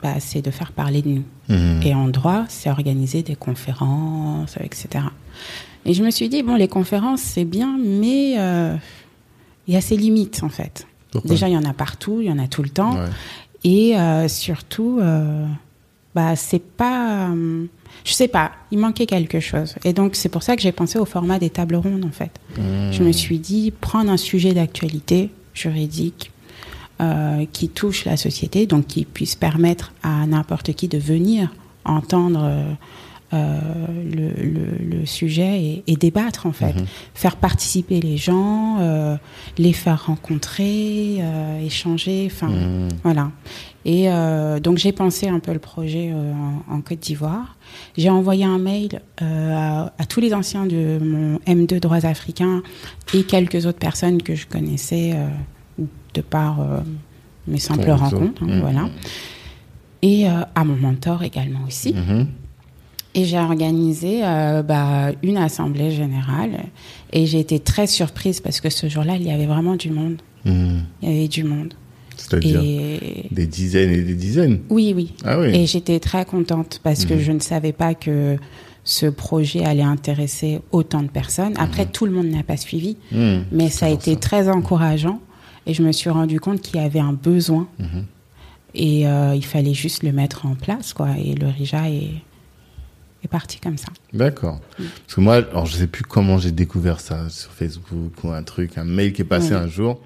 [0.01, 1.23] bah, c'est de faire parler de nous.
[1.49, 1.81] Hmm.
[1.83, 5.05] Et en droit, c'est organiser des conférences, etc.
[5.85, 8.75] Et je me suis dit, bon, les conférences, c'est bien, mais euh,
[9.67, 10.87] il y a ses limites, en fait.
[11.11, 12.93] Pourquoi Déjà, il y en a partout, il y en a tout le temps.
[12.93, 13.09] Ouais.
[13.63, 15.45] Et euh, surtout, euh,
[16.15, 17.29] bah, c'est pas.
[17.29, 17.65] euh,
[18.03, 19.75] je sais pas, il manquait quelque chose.
[19.83, 22.31] Et donc, c'est pour ça que j'ai pensé au format des tables rondes, en fait.
[22.57, 22.91] Hmm.
[22.91, 26.31] Je me suis dit, prendre un sujet d'actualité juridique
[27.01, 31.49] euh, qui touche la société, donc qui puisse permettre à n'importe qui de venir
[31.85, 32.73] entendre euh,
[33.33, 33.59] euh,
[34.13, 36.73] le, le- le sujet et, et débattre, en fait.
[36.73, 36.85] Mhm.
[37.13, 39.15] Faire participer les gens, euh,
[39.57, 42.89] les faire rencontrer, euh, échanger, enfin, Hmm.
[43.03, 43.31] voilà.
[43.83, 44.05] Et
[44.61, 47.57] donc j'ai pensé un peu le projet en, en Côte d'Ivoire.
[47.97, 52.61] J'ai envoyé un mail à, à tous les anciens de mon M2 droits africains
[53.15, 55.13] et quelques autres personnes que je connaissais
[56.13, 56.79] de par euh,
[57.47, 58.59] mes simples Ton rencontres, hein, Mhm.
[58.61, 58.89] voilà.
[60.01, 61.93] Et euh, à mon mentor également aussi.
[61.93, 62.27] Mhm.
[63.13, 66.63] Et j'ai organisé euh, bah, une assemblée générale
[67.11, 70.21] et j'ai été très surprise parce que ce jour-là, il y avait vraiment du monde.
[70.45, 70.79] Hmm.
[71.01, 71.73] Il y avait du monde.
[72.15, 74.59] C'est-à-dire Et des dizaines et des dizaines.
[74.69, 75.13] oui, oui.
[75.25, 75.47] Ah oui.
[75.53, 78.37] Et j'étais très contente parce que je ne savais pas que
[78.85, 81.53] ce projet allait intéresser autant de personnes.
[81.57, 83.37] Après, tout le monde n'a pas suivi, Mmh.
[83.51, 84.19] mais ça a été ça.
[84.19, 85.19] très encourageant.
[85.65, 87.67] Et je me suis rendu compte qu'il y avait un besoin.
[87.79, 88.05] Mhm.
[88.73, 91.09] Et euh, il fallait juste le mettre en place, quoi.
[91.17, 92.11] Et le Rija est,
[93.23, 93.89] est parti comme ça.
[94.13, 94.59] D'accord.
[94.77, 98.43] Parce que moi, alors je sais plus comment j'ai découvert ça sur Facebook ou un
[98.43, 99.55] truc, un mail qui est passé Oui.
[99.55, 100.01] un jour.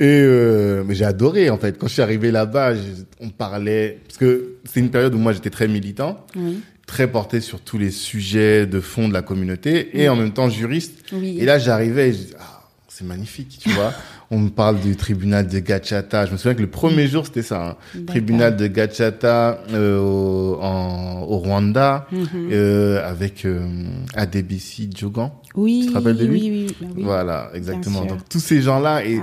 [0.00, 1.78] Et euh, mais j'ai adoré en fait.
[1.78, 2.72] Quand je suis arrivé là-bas,
[3.20, 6.58] on parlait parce que c'est une période où moi j'étais très militant, Oui.
[6.88, 10.50] très porté sur tous les sujets de fond de la communauté et en même temps
[10.50, 11.04] juriste.
[11.12, 13.92] Et là, j'arrivais, et je dis, ah, c'est magnifique, tu vois.
[14.30, 16.26] On me parle du tribunal de Gachata.
[16.26, 17.76] Je me souviens que le premier jour, c'était ça.
[17.94, 18.02] hein.
[18.06, 22.26] Tribunal de Gachata euh, au, en- au Rwanda, Mhm.
[22.52, 23.66] euh, avec euh,
[24.14, 25.30] Adebisi Djogan.
[25.54, 26.40] Oui, Tu te rappelles de lui?
[26.50, 27.02] oui, oui, bah oui.
[27.04, 28.04] Voilà, exactement.
[28.06, 29.20] Donc tous ces gens-là, et.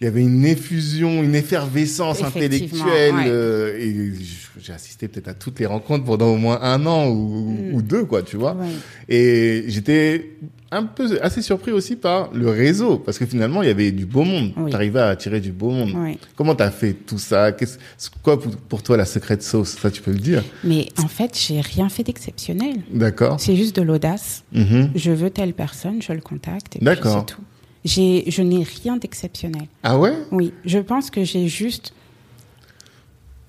[0.00, 3.14] Il y avait une effusion, une effervescence intellectuelle.
[3.14, 3.24] ouais.
[3.26, 4.12] euh, et
[4.60, 7.74] j'ai assisté peut-être à toutes les rencontres pendant au moins un an ou, Mm.
[7.74, 8.54] ou deux, quoi, tu vois.
[8.54, 8.66] Ouais.
[9.08, 10.30] Et j'étais
[10.70, 14.04] un peu assez surpris aussi par le réseau, parce que finalement, il y avait du
[14.04, 14.52] beau monde.
[14.56, 14.70] Oui.
[14.70, 15.94] Tu arrivais à attirer du beau monde.
[16.36, 17.52] Comment t'as fait tout ça?
[17.52, 17.78] Qu'est-ce,
[18.22, 19.76] quoi pour, pour toi la secrète sauce?
[19.80, 22.76] Ça, tu peux le dire Mais en fait, j'ai rien fait d'exceptionnel.
[22.92, 23.40] D'accord.
[23.40, 24.44] C'est juste de l'audace.
[24.52, 24.90] Mhm.
[24.94, 26.76] Je veux telle personne, je le contacte.
[26.76, 27.24] et puis D'accord.
[27.26, 27.42] C'est tout.
[27.84, 29.66] Je n'ai rien d'exceptionnel.
[29.82, 30.12] Ah ouais?
[30.32, 31.94] Oui, je pense que j'ai juste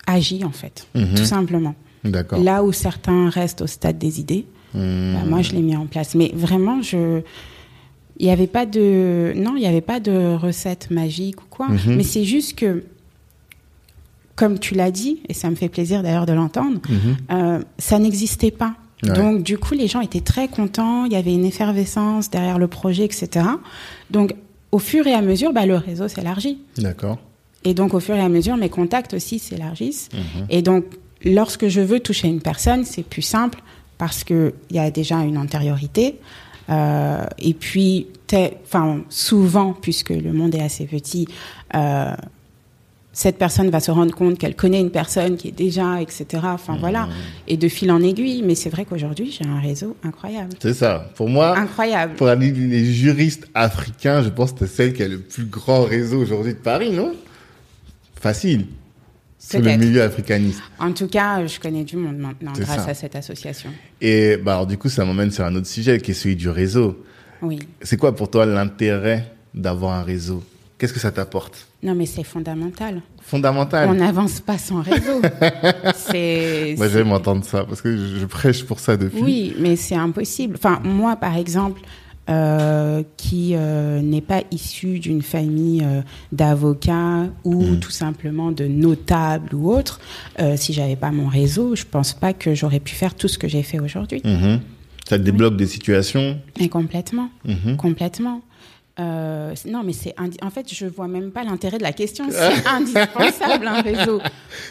[0.08, 1.16] agi en fait, Mhm.
[1.16, 1.76] tout simplement.
[2.04, 2.42] D'accord.
[2.42, 5.14] Là où certains restent au stade des idées, Mhm.
[5.16, 6.16] bah, moi je l'ai mis en place.
[6.16, 7.22] Mais vraiment, je,
[8.18, 11.68] il n'y avait pas de, non, il n'y avait pas de recette magique ou quoi.
[11.68, 11.96] Mhm.
[11.98, 12.84] Mais c'est juste que,
[14.36, 17.18] comme tu l'as dit, et ça me fait plaisir d'ailleurs de l'entendre, Mhm.
[17.32, 18.76] euh, ça n'existait pas.
[19.04, 19.14] Ouais.
[19.14, 21.06] Donc, du coup, les gens étaient très contents.
[21.06, 23.45] Il y avait une effervescence derrière le projet, etc.
[24.12, 24.34] Donc,
[24.72, 26.60] au fur et à mesure, bah, le réseau s'élargit.
[26.78, 27.18] D'accord.
[27.64, 30.10] Et donc, au fur et à mesure, mes contacts aussi s'élargissent.
[30.14, 30.45] Mhm.
[30.50, 30.86] Et donc,
[31.24, 33.62] lorsque je veux toucher une personne, c'est plus simple
[33.97, 36.16] parce qu'il y a déjà une antériorité.
[36.70, 38.08] Euh, et puis,
[38.64, 41.28] enfin, souvent, puisque le monde est assez petit,
[41.76, 42.14] euh,
[43.12, 46.26] cette personne va se rendre compte qu'elle connaît une personne qui est déjà, etc.
[46.43, 47.10] Enfin, voilà.
[47.47, 48.43] Et de fil en aiguille.
[48.43, 50.49] Mais c'est vrai qu'aujourd'hui, j'ai un réseau incroyable.
[50.62, 51.10] C'est ça.
[51.16, 52.14] Pour moi, Incroyable.
[52.16, 55.84] pour les, les juristes africains, je pense que c'est celle qui a le plus grand
[55.84, 57.14] réseau aujourd'hui de Paris, non?
[58.20, 58.68] Facile.
[59.41, 60.62] Sur le milieu africaniste.
[60.80, 62.89] En tout cas, je connais du monde maintenant C'est grâce ça.
[62.91, 63.70] à cette association.
[64.01, 66.49] Et bah, alors, du coup, ça m'emmène sur un autre sujet qui est celui du
[66.49, 67.03] réseau.
[67.41, 67.60] Oui.
[67.82, 70.43] C'est quoi pour toi l'intérêt d'avoir un réseau?
[70.80, 73.02] Qu'est-ce que ça t'apporte Non, mais c'est fondamental.
[73.22, 73.90] Fondamental.
[73.90, 75.22] On n'avance pas sans réseau.
[75.96, 76.74] c'est.
[76.78, 79.22] Moi, j'aime entendre ça parce que je, prêche pour ça depuis.
[79.22, 80.56] Oui, mais c'est impossible.
[80.58, 81.82] Enfin, moi, par exemple,
[82.30, 86.02] euh, qui euh, n'est pas issu d'une famille euh,
[86.32, 87.80] d'avocats ou Mm.
[87.80, 90.00] tout simplement de notables ou autres,
[90.40, 93.38] euh, si j'avais pas mon réseau, je pense pas que j'aurais pu faire tout ce
[93.38, 94.22] que j'ai fait aujourd'hui.
[94.24, 94.62] Mhm.
[95.10, 96.38] Ça te débloque des situations.
[96.60, 97.76] Et complètement, Mhm.
[97.78, 98.42] complètement.
[99.00, 102.26] Euh, non, mais c'est en fait, je vois même pas l'intérêt de la question.
[102.32, 104.20] C'est indispensable un réseau.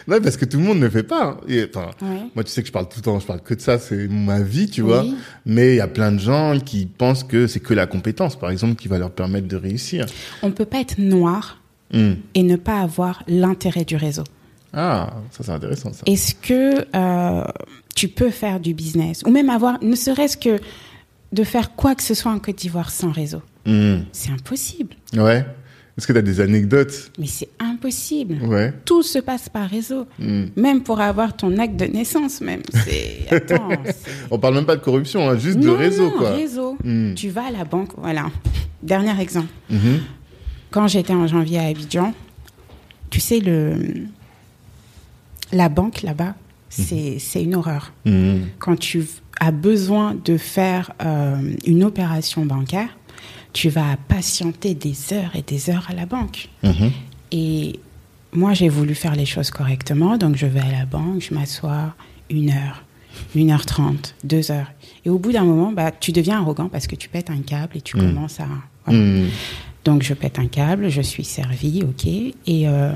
[0.07, 1.39] Ouais, parce que tout le monde ne le fait pas.
[1.47, 2.21] Et, enfin, Ouais.
[2.35, 4.07] Moi, tu sais que je parle tout le temps, je parle que de ça, c'est
[4.07, 5.03] ma vie, tu vois.
[5.45, 8.51] Mais il y a plein de gens qui pensent que c'est que la compétence, par
[8.51, 10.05] exemple, qui va leur permettre de réussir.
[10.43, 11.55] On peut pas être noir
[11.91, 12.13] Hmm.
[12.35, 14.23] et ne pas avoir l'intérêt du réseau.
[14.73, 16.03] Ah, ça c'est intéressant ça.
[16.05, 17.43] Est-ce que euh,
[17.95, 20.59] tu peux faire du business ou même avoir, ne serait-ce que
[21.31, 23.41] de faire quoi que ce soit en Côte d'Ivoire sans réseau?
[23.69, 24.03] Hmm.
[24.11, 24.95] C'est impossible.
[25.15, 25.45] Ouais.
[25.97, 28.35] Est-ce que tu as des anecdotes Mais c'est impossible.
[28.45, 28.73] Ouais.
[28.85, 30.07] Tout se passe par réseau.
[30.17, 30.45] Hmm.
[30.55, 32.61] Même pour avoir ton acte de naissance, même.
[32.73, 33.25] C'est.
[33.35, 33.69] Attends.
[34.31, 36.31] On parle même pas de corruption, hein, juste de réseau, non, quoi.
[36.31, 36.77] réseau.
[36.83, 37.13] Hmm.
[37.15, 38.27] Tu vas à la banque, voilà.
[38.81, 39.49] Dernier exemple.
[39.69, 39.99] Mhm.
[40.71, 42.13] Quand j'étais en janvier à Abidjan,
[43.09, 43.75] tu sais, le,
[45.51, 46.35] la banque là-bas,
[46.69, 47.91] c'est c'est une horreur.
[48.05, 48.47] Mhm.
[48.59, 49.05] Quand tu
[49.41, 52.89] as besoin de faire euh, une opération bancaire,
[53.53, 56.49] tu vas patienter des heures et des heures à la banque.
[56.63, 56.91] Mhm.
[57.31, 57.79] Et
[58.31, 61.95] moi, j'ai voulu faire les choses correctement, donc je vais à la banque, je m'assois
[62.29, 62.83] une heure,
[63.35, 64.71] une heure trente, deux heures.
[65.05, 67.77] Et au bout d'un moment, bah, tu deviens arrogant parce que tu pètes un câble
[67.77, 67.99] et tu Mm.
[68.01, 68.45] commences à...
[68.85, 68.99] voilà.
[68.99, 69.29] Mhm.
[69.85, 72.05] Donc je pète un câble, je suis servie, ok.
[72.05, 72.93] Et euh,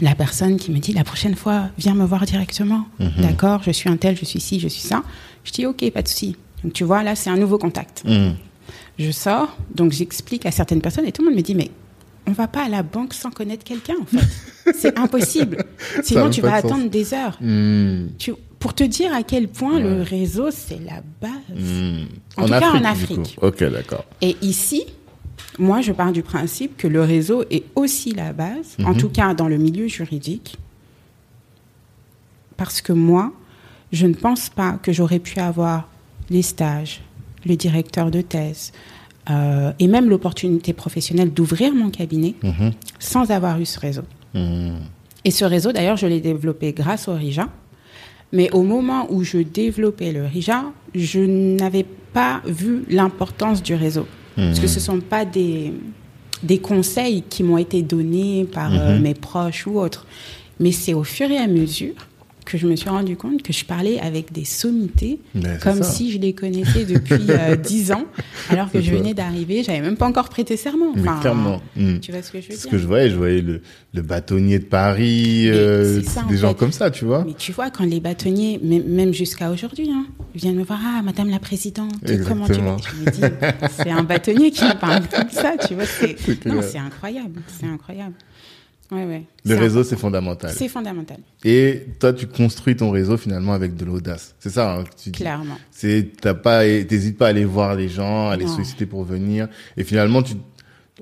[0.00, 2.86] la personne qui me dit la prochaine fois, viens me voir directement.
[2.98, 3.10] Mhm.
[3.18, 5.02] D'accord, je suis un tel, je suis ci, je suis ça.
[5.44, 6.34] Je dis ok, pas de souci.
[6.64, 8.02] Donc tu vois, là c'est un nouveau contact.
[8.98, 11.70] Je sors, donc j'explique à certaines personnes et tout le monde me dit mais
[12.26, 14.72] on va pas à la banque sans connaître quelqu'un en fait.
[14.74, 15.64] c'est impossible.
[16.02, 16.72] Sinon tu vas de sens.
[16.72, 17.38] attendre des heures.
[18.18, 21.32] Tu- pour te dire à quel point le réseau c'est la base.
[21.60, 22.06] Mhm.
[22.36, 23.36] En tout cas, en Afrique.
[23.42, 24.04] Ok, d'accord.
[24.20, 24.84] Et ici,
[25.58, 28.96] moi, je pars du principe que le réseau est aussi la base, en Mhm.
[28.98, 30.56] tout cas dans le milieu juridique,
[32.56, 33.32] parce que moi,
[33.90, 35.88] je ne pense pas que j'aurais pu avoir
[36.30, 37.00] les stages,
[37.46, 38.72] le directeur de thèse,
[39.30, 42.72] euh, et même l'opportunité professionnelle d'ouvrir mon cabinet Mhm.
[42.98, 44.02] sans avoir eu ce réseau.
[44.34, 44.76] Mhm.
[45.24, 47.48] Et ce réseau, d'ailleurs, je l'ai développé grâce au RIJA.
[48.32, 50.64] Mais au moment où je développais le RIJA,
[50.94, 54.06] je n'avais pas vu l'importance du réseau.
[54.36, 55.72] Parce que ce ne sont pas des,
[56.42, 59.02] des conseils qui m'ont été donnés par euh, Mhm.
[59.02, 60.06] mes proches ou autres.
[60.58, 61.94] Mais c'est au fur et à mesure
[62.52, 66.12] que je me suis rendu compte que je parlais avec des sommités Mais comme si
[66.12, 68.04] je les connaissais depuis euh, 10 ans,
[68.50, 68.96] alors que je ça.
[68.96, 70.92] venais d'arriver, j'avais même pas encore prêté serment.
[70.94, 71.60] Mais clairement.
[71.76, 72.00] Mhm.
[72.00, 73.62] Tu vois ce que je veux Ce dire que je voyais, je voyais le,
[73.94, 76.58] le bâtonnier de Paris, euh, ça, des en gens fait.
[76.58, 77.24] comme ça, tu vois.
[77.26, 81.02] Mais tu vois, quand les bâtonniers, même, même jusqu'à aujourd'hui, hein, viennent me voir, ah,
[81.02, 81.92] Madame la Présidente,
[82.28, 82.76] comment tu vas.
[82.78, 83.20] Je me dis,
[83.76, 85.86] c'est un bâtonnier qui me parle comme ça, tu vois.
[85.86, 86.64] C'est, C'est non, clair.
[86.70, 88.14] c'est incroyable, c'est incroyable.
[88.92, 89.22] Ouais, ouais.
[89.46, 90.52] Le réseau, c'est fondamental.
[90.54, 94.34] c'est fondamental, Et toi, tu construis ton réseau finalement avec de l'audace.
[94.38, 95.18] C'est ça hein, que tu dis.
[95.18, 95.56] clairement.
[95.70, 98.52] C'est t'as pas, t'hésites pas à aller voir les gens, à les Non.
[98.54, 99.48] solliciter pour venir.
[99.78, 100.34] Et finalement, tu,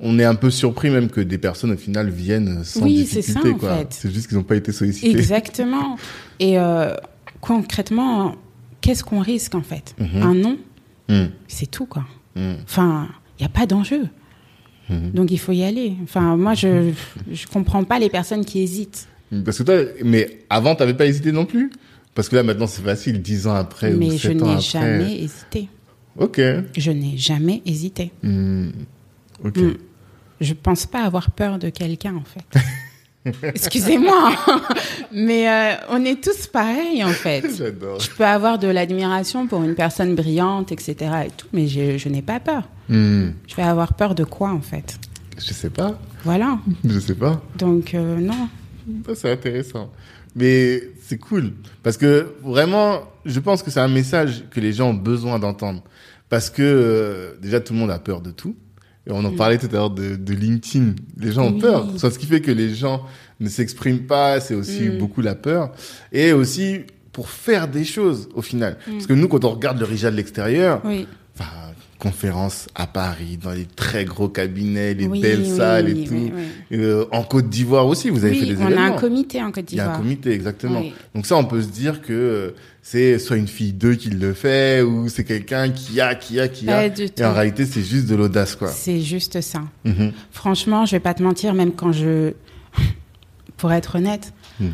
[0.01, 3.23] on est un peu surpris même que des personnes au final viennent sans Oui, c'est
[3.23, 3.89] ça, en fait.
[3.91, 5.11] C'est juste qu'ils n'ont pas été sollicités.
[5.11, 5.97] Exactement.
[6.39, 6.95] Et euh,
[7.41, 8.37] concrètement,
[8.81, 9.95] qu'est-ce qu'on risque en fait?
[9.99, 10.23] Mhm.
[10.23, 10.59] Un non,
[11.09, 12.05] Hum, c'est tout, quoi.
[12.37, 14.03] hum, Enfin, il n'y a pas d'enjeu.
[14.91, 15.13] Mhm.
[15.13, 15.95] Donc il faut y aller.
[16.03, 16.93] Enfin, moi, je
[17.33, 19.09] je comprends pas les personnes qui hésitent.
[19.45, 21.71] Parce que toi, mais avant, t'avais pas hésité non plus?
[22.15, 25.21] Parce que là, maintenant, c'est facile, dix ans après Mais je sept ans n'ai jamais
[25.21, 25.69] hésité.
[26.19, 26.41] Ok.
[26.77, 28.11] Je n'ai jamais hésité.
[28.25, 28.73] Hum,
[29.45, 29.57] Ok.
[29.59, 29.75] Mm.
[30.41, 32.61] Je pense pas avoir peur de quelqu'un, en fait.
[33.43, 34.33] Excusez-moi,
[35.13, 37.45] mais euh, on est tous pareils, en fait.
[37.59, 38.01] J'adore.
[38.01, 40.95] Je peux avoir de l'admiration pour une personne brillante, etc.
[41.27, 42.63] et tout, mais je, je n'ai pas peur.
[42.91, 44.99] Hum, Je vais avoir peur de quoi, en fait?
[45.39, 45.99] Je sais pas.
[46.25, 46.59] Voilà.
[46.85, 47.43] Je sais pas.
[47.57, 48.49] Donc, euh, non.
[49.07, 49.91] Ça, c'est intéressant.
[50.35, 51.53] Mais c'est cool.
[51.83, 55.83] Parce que vraiment, je pense que c'est un message que les gens ont besoin d'entendre.
[56.29, 58.55] Parce que euh, déjà, tout le monde a peur de tout.
[59.11, 60.95] Et on en parlait tout à l'heure de, de LinkedIn.
[61.19, 61.61] Les gens ont Oui.
[61.61, 61.87] peur.
[61.99, 63.03] Soit ce qui fait que les gens
[63.41, 64.99] ne s'expriment pas, c'est aussi Mm.
[64.99, 65.73] beaucoup la peur.
[66.13, 66.81] Et aussi
[67.13, 68.77] pour faire des choses au final.
[68.87, 71.07] Parce que nous, quand on regarde le Rija de l'extérieur, Oui.
[71.99, 76.31] conférences à Paris, dans les très gros cabinets, les Oui, belles salles et tout.
[76.73, 78.81] Euh, en Côte d'Ivoire aussi, vous avez fait des on événements.
[78.81, 80.01] a un comité en Côte Il y a un d'Ivoire.
[80.01, 80.83] comité, exactement.
[81.15, 82.51] Donc ça, on peut se dire que euh,
[82.83, 86.49] c'est soit une fille d'eux qui le fait, ou c'est quelqu'un qui a, qui a,
[86.49, 86.89] qui a.
[86.89, 87.23] du Et tout.
[87.23, 88.69] en réalité, c'est juste de l'audace, quoi.
[88.69, 89.63] C'est juste ça.
[89.85, 90.13] Mhm.
[90.33, 92.33] Franchement, je vais pas te mentir, même quand je.
[93.57, 94.69] Pour être honnête, Hmm.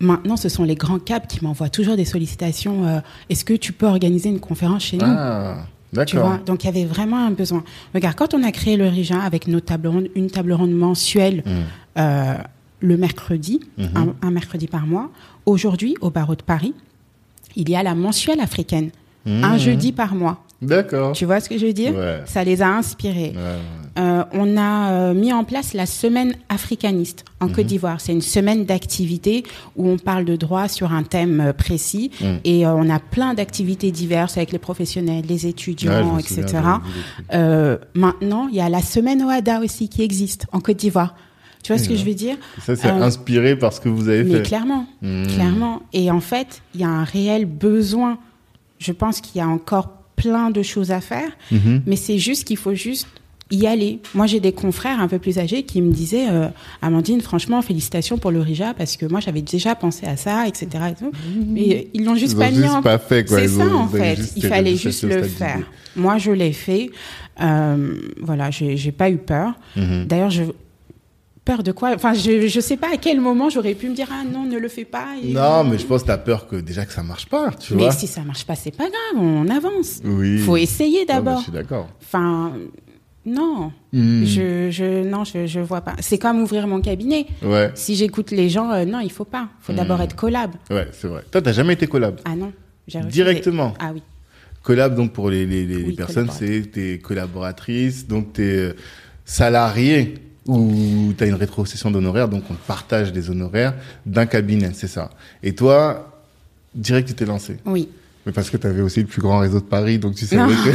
[0.00, 2.84] maintenant, ce sont les grands caps qui m'envoient toujours des sollicitations.
[2.86, 5.04] euh, Est-ce que tu peux organiser une conférence chez nous?
[5.06, 5.66] Ah,
[6.06, 6.38] Tu vois, d'accord.
[6.44, 7.62] donc il y avait vraiment un besoin.
[7.94, 11.42] Regarde, quand on a créé le RIJA avec nos tables rondes, une table ronde mensuelle
[11.46, 11.52] Mhm.
[11.98, 12.34] euh,
[12.80, 13.88] le mercredi, Mhm.
[13.94, 15.10] un, un mercredi par mois,
[15.46, 16.74] aujourd'hui, au barreau de Paris,
[17.56, 18.90] il y a la mensuelle africaine,
[19.26, 19.58] un Mhm.
[19.58, 20.40] jeudi par mois.
[20.62, 21.12] D'accord.
[21.12, 22.22] Tu vois ce que je veux dire Ouais.
[22.26, 23.32] Ça les a inspirés.
[23.34, 24.02] Ouais, ouais.
[24.02, 27.48] Euh, on a euh, mis en place la semaine africaniste en.
[27.48, 28.00] Côte d'Ivoire.
[28.00, 29.44] C'est une semaine d'activités
[29.76, 32.38] où on parle de droit sur un thème euh, précis Mhm.
[32.44, 36.42] et euh, on a plein d'activités diverses avec les professionnels, les étudiants, etc.
[36.46, 36.82] souviens.
[37.34, 41.14] Euh, maintenant, il y a la semaine OADA aussi qui existe en Côte d'Ivoire.
[41.64, 44.08] Tu vois ce que je veux dire Ça, c'est euh, inspiré par ce que vous
[44.08, 44.42] avez Mais fait.
[44.42, 45.26] clairement, Mhm.
[45.26, 45.82] clairement.
[45.92, 48.18] Et en fait, il y a un réel besoin.
[48.78, 51.82] Je pense qu'il y a encore plein de choses à faire, Mhm.
[51.86, 53.08] mais c'est juste qu'il faut juste
[53.50, 54.00] y aller.
[54.14, 56.48] Moi, j'ai des confrères un peu plus âgés qui me disaient euh,
[56.82, 60.66] Amandine, franchement, félicitations pour le RIJA parce que moi, j'avais déjà pensé à ça, etc.
[60.90, 61.12] et tout.
[61.46, 63.38] Mais ils l'ont juste Ils pas mis juste en pas fait, quoi.
[63.40, 64.18] C'est ça, ont- en fait.
[64.36, 65.60] Il fallait juste le faire.
[65.96, 66.90] Moi, je l'ai fait.
[67.40, 69.54] Euh, voilà, j'ai j'ai pas eu peur.
[69.76, 70.06] Mhm.
[70.06, 70.42] D'ailleurs, je
[71.44, 71.92] peur de quoi?
[71.94, 74.58] Enfin, je je sais pas à quel moment j'aurais pu me dire ah non, ne
[74.58, 75.08] le fais pas.
[75.22, 77.74] et- Non, mais je pense que t'as peur que déjà que ça marche pas, tu
[77.74, 77.92] Mais vois.
[77.92, 80.00] si ça marche pas, c'est pas grave, on avance.
[80.04, 80.38] Oui.
[80.38, 81.38] Faut essayer d'abord.
[81.38, 81.88] je suis d'accord.
[82.02, 82.52] Enfin,
[83.26, 84.24] non, Mhm.
[84.26, 85.96] je, je, non, je, je vois pas.
[86.00, 87.26] C'est comme ouvrir mon cabinet.
[87.42, 89.48] Ouais, Si j'écoute les gens, euh, non, il faut pas.
[89.60, 89.76] Il faut Hmm.
[89.76, 90.50] d'abord être collab.
[90.70, 91.22] ouais, c'est vrai.
[91.30, 92.20] Toi, t'as jamais été collab.
[92.24, 92.52] Ah non.
[93.08, 93.72] Directement?
[93.78, 94.02] Ah oui.
[94.62, 98.72] Collab, donc pour les, les, les Oui, personnes, c'est tes collaboratrices, donc t'es euh,
[100.46, 103.74] salarié ou t'as une rétrocession d'honoraires, donc on partage des honoraires
[104.06, 105.10] d'un cabinet, c'est ça.
[105.42, 106.12] Et toi,
[106.74, 107.56] direct, tu t'es lancé.
[107.66, 107.88] Oui.
[108.26, 110.48] Mais parce que t'avais aussi le plus grand réseau de Paris, donc tu Non.
[110.48, 110.70] savais que...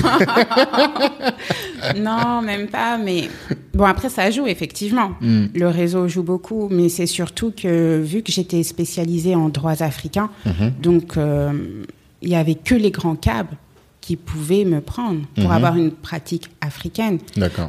[2.03, 2.97] non, même pas.
[2.97, 3.27] Mais
[3.73, 5.11] bon, après, ça joue effectivement.
[5.21, 5.45] Hmm.
[5.55, 10.29] Le réseau joue beaucoup, mais c'est surtout que vu que j'étais spécialisée en droits africains,
[10.45, 10.73] Mhm.
[10.81, 11.51] donc euh,
[12.21, 13.55] il y avait que les grands câbles
[14.01, 15.51] qui pouvaient me prendre pour Mhm.
[15.51, 17.19] avoir une pratique africaine.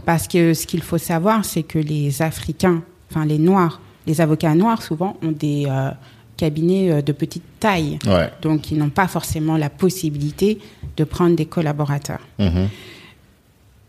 [0.07, 4.55] Parce que ce qu'il faut savoir, c'est que les Africains, enfin les Noirs, les avocats
[4.55, 5.91] noirs, souvent, ont des euh,
[6.37, 7.99] cabinets euh, de petite taille.
[8.07, 8.31] Ouais.
[8.43, 10.59] Donc, ils n'ont pas forcément la possibilité
[10.97, 12.27] de prendre des collaborateurs.
[12.39, 12.69] Mhm.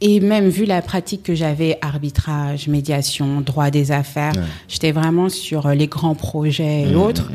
[0.04, 4.42] Et même vu la pratique que j'avais, arbitrage, médiation, droit des affaires, Ouais.
[4.68, 6.96] j'étais vraiment sur euh, les grands projets et Mhm.
[7.02, 7.32] autres.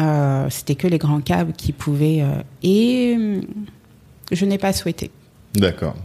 [0.00, 2.22] Euh, C'était que les grands câbles qui pouvaient.
[2.22, 3.40] euh, et euh,
[4.32, 5.10] je n'ai pas souhaité.
[5.54, 5.96] D'accord.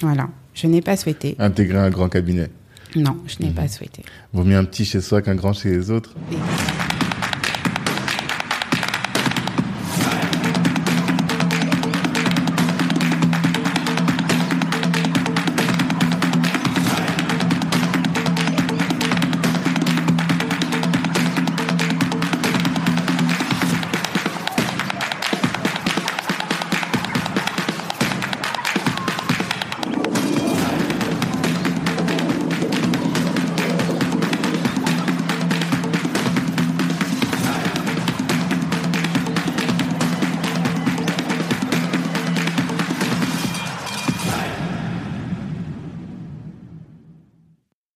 [0.00, 0.28] Voilà.
[0.54, 1.36] Je n'ai pas souhaité.
[1.38, 2.50] Intégrer un grand cabinet.
[2.94, 3.48] Non, je Mhm.
[3.48, 4.02] n'ai pas souhaité.
[4.32, 6.14] Vaut mieux un petit chez soi qu'un grand chez les autres.
[6.32, 6.36] Et-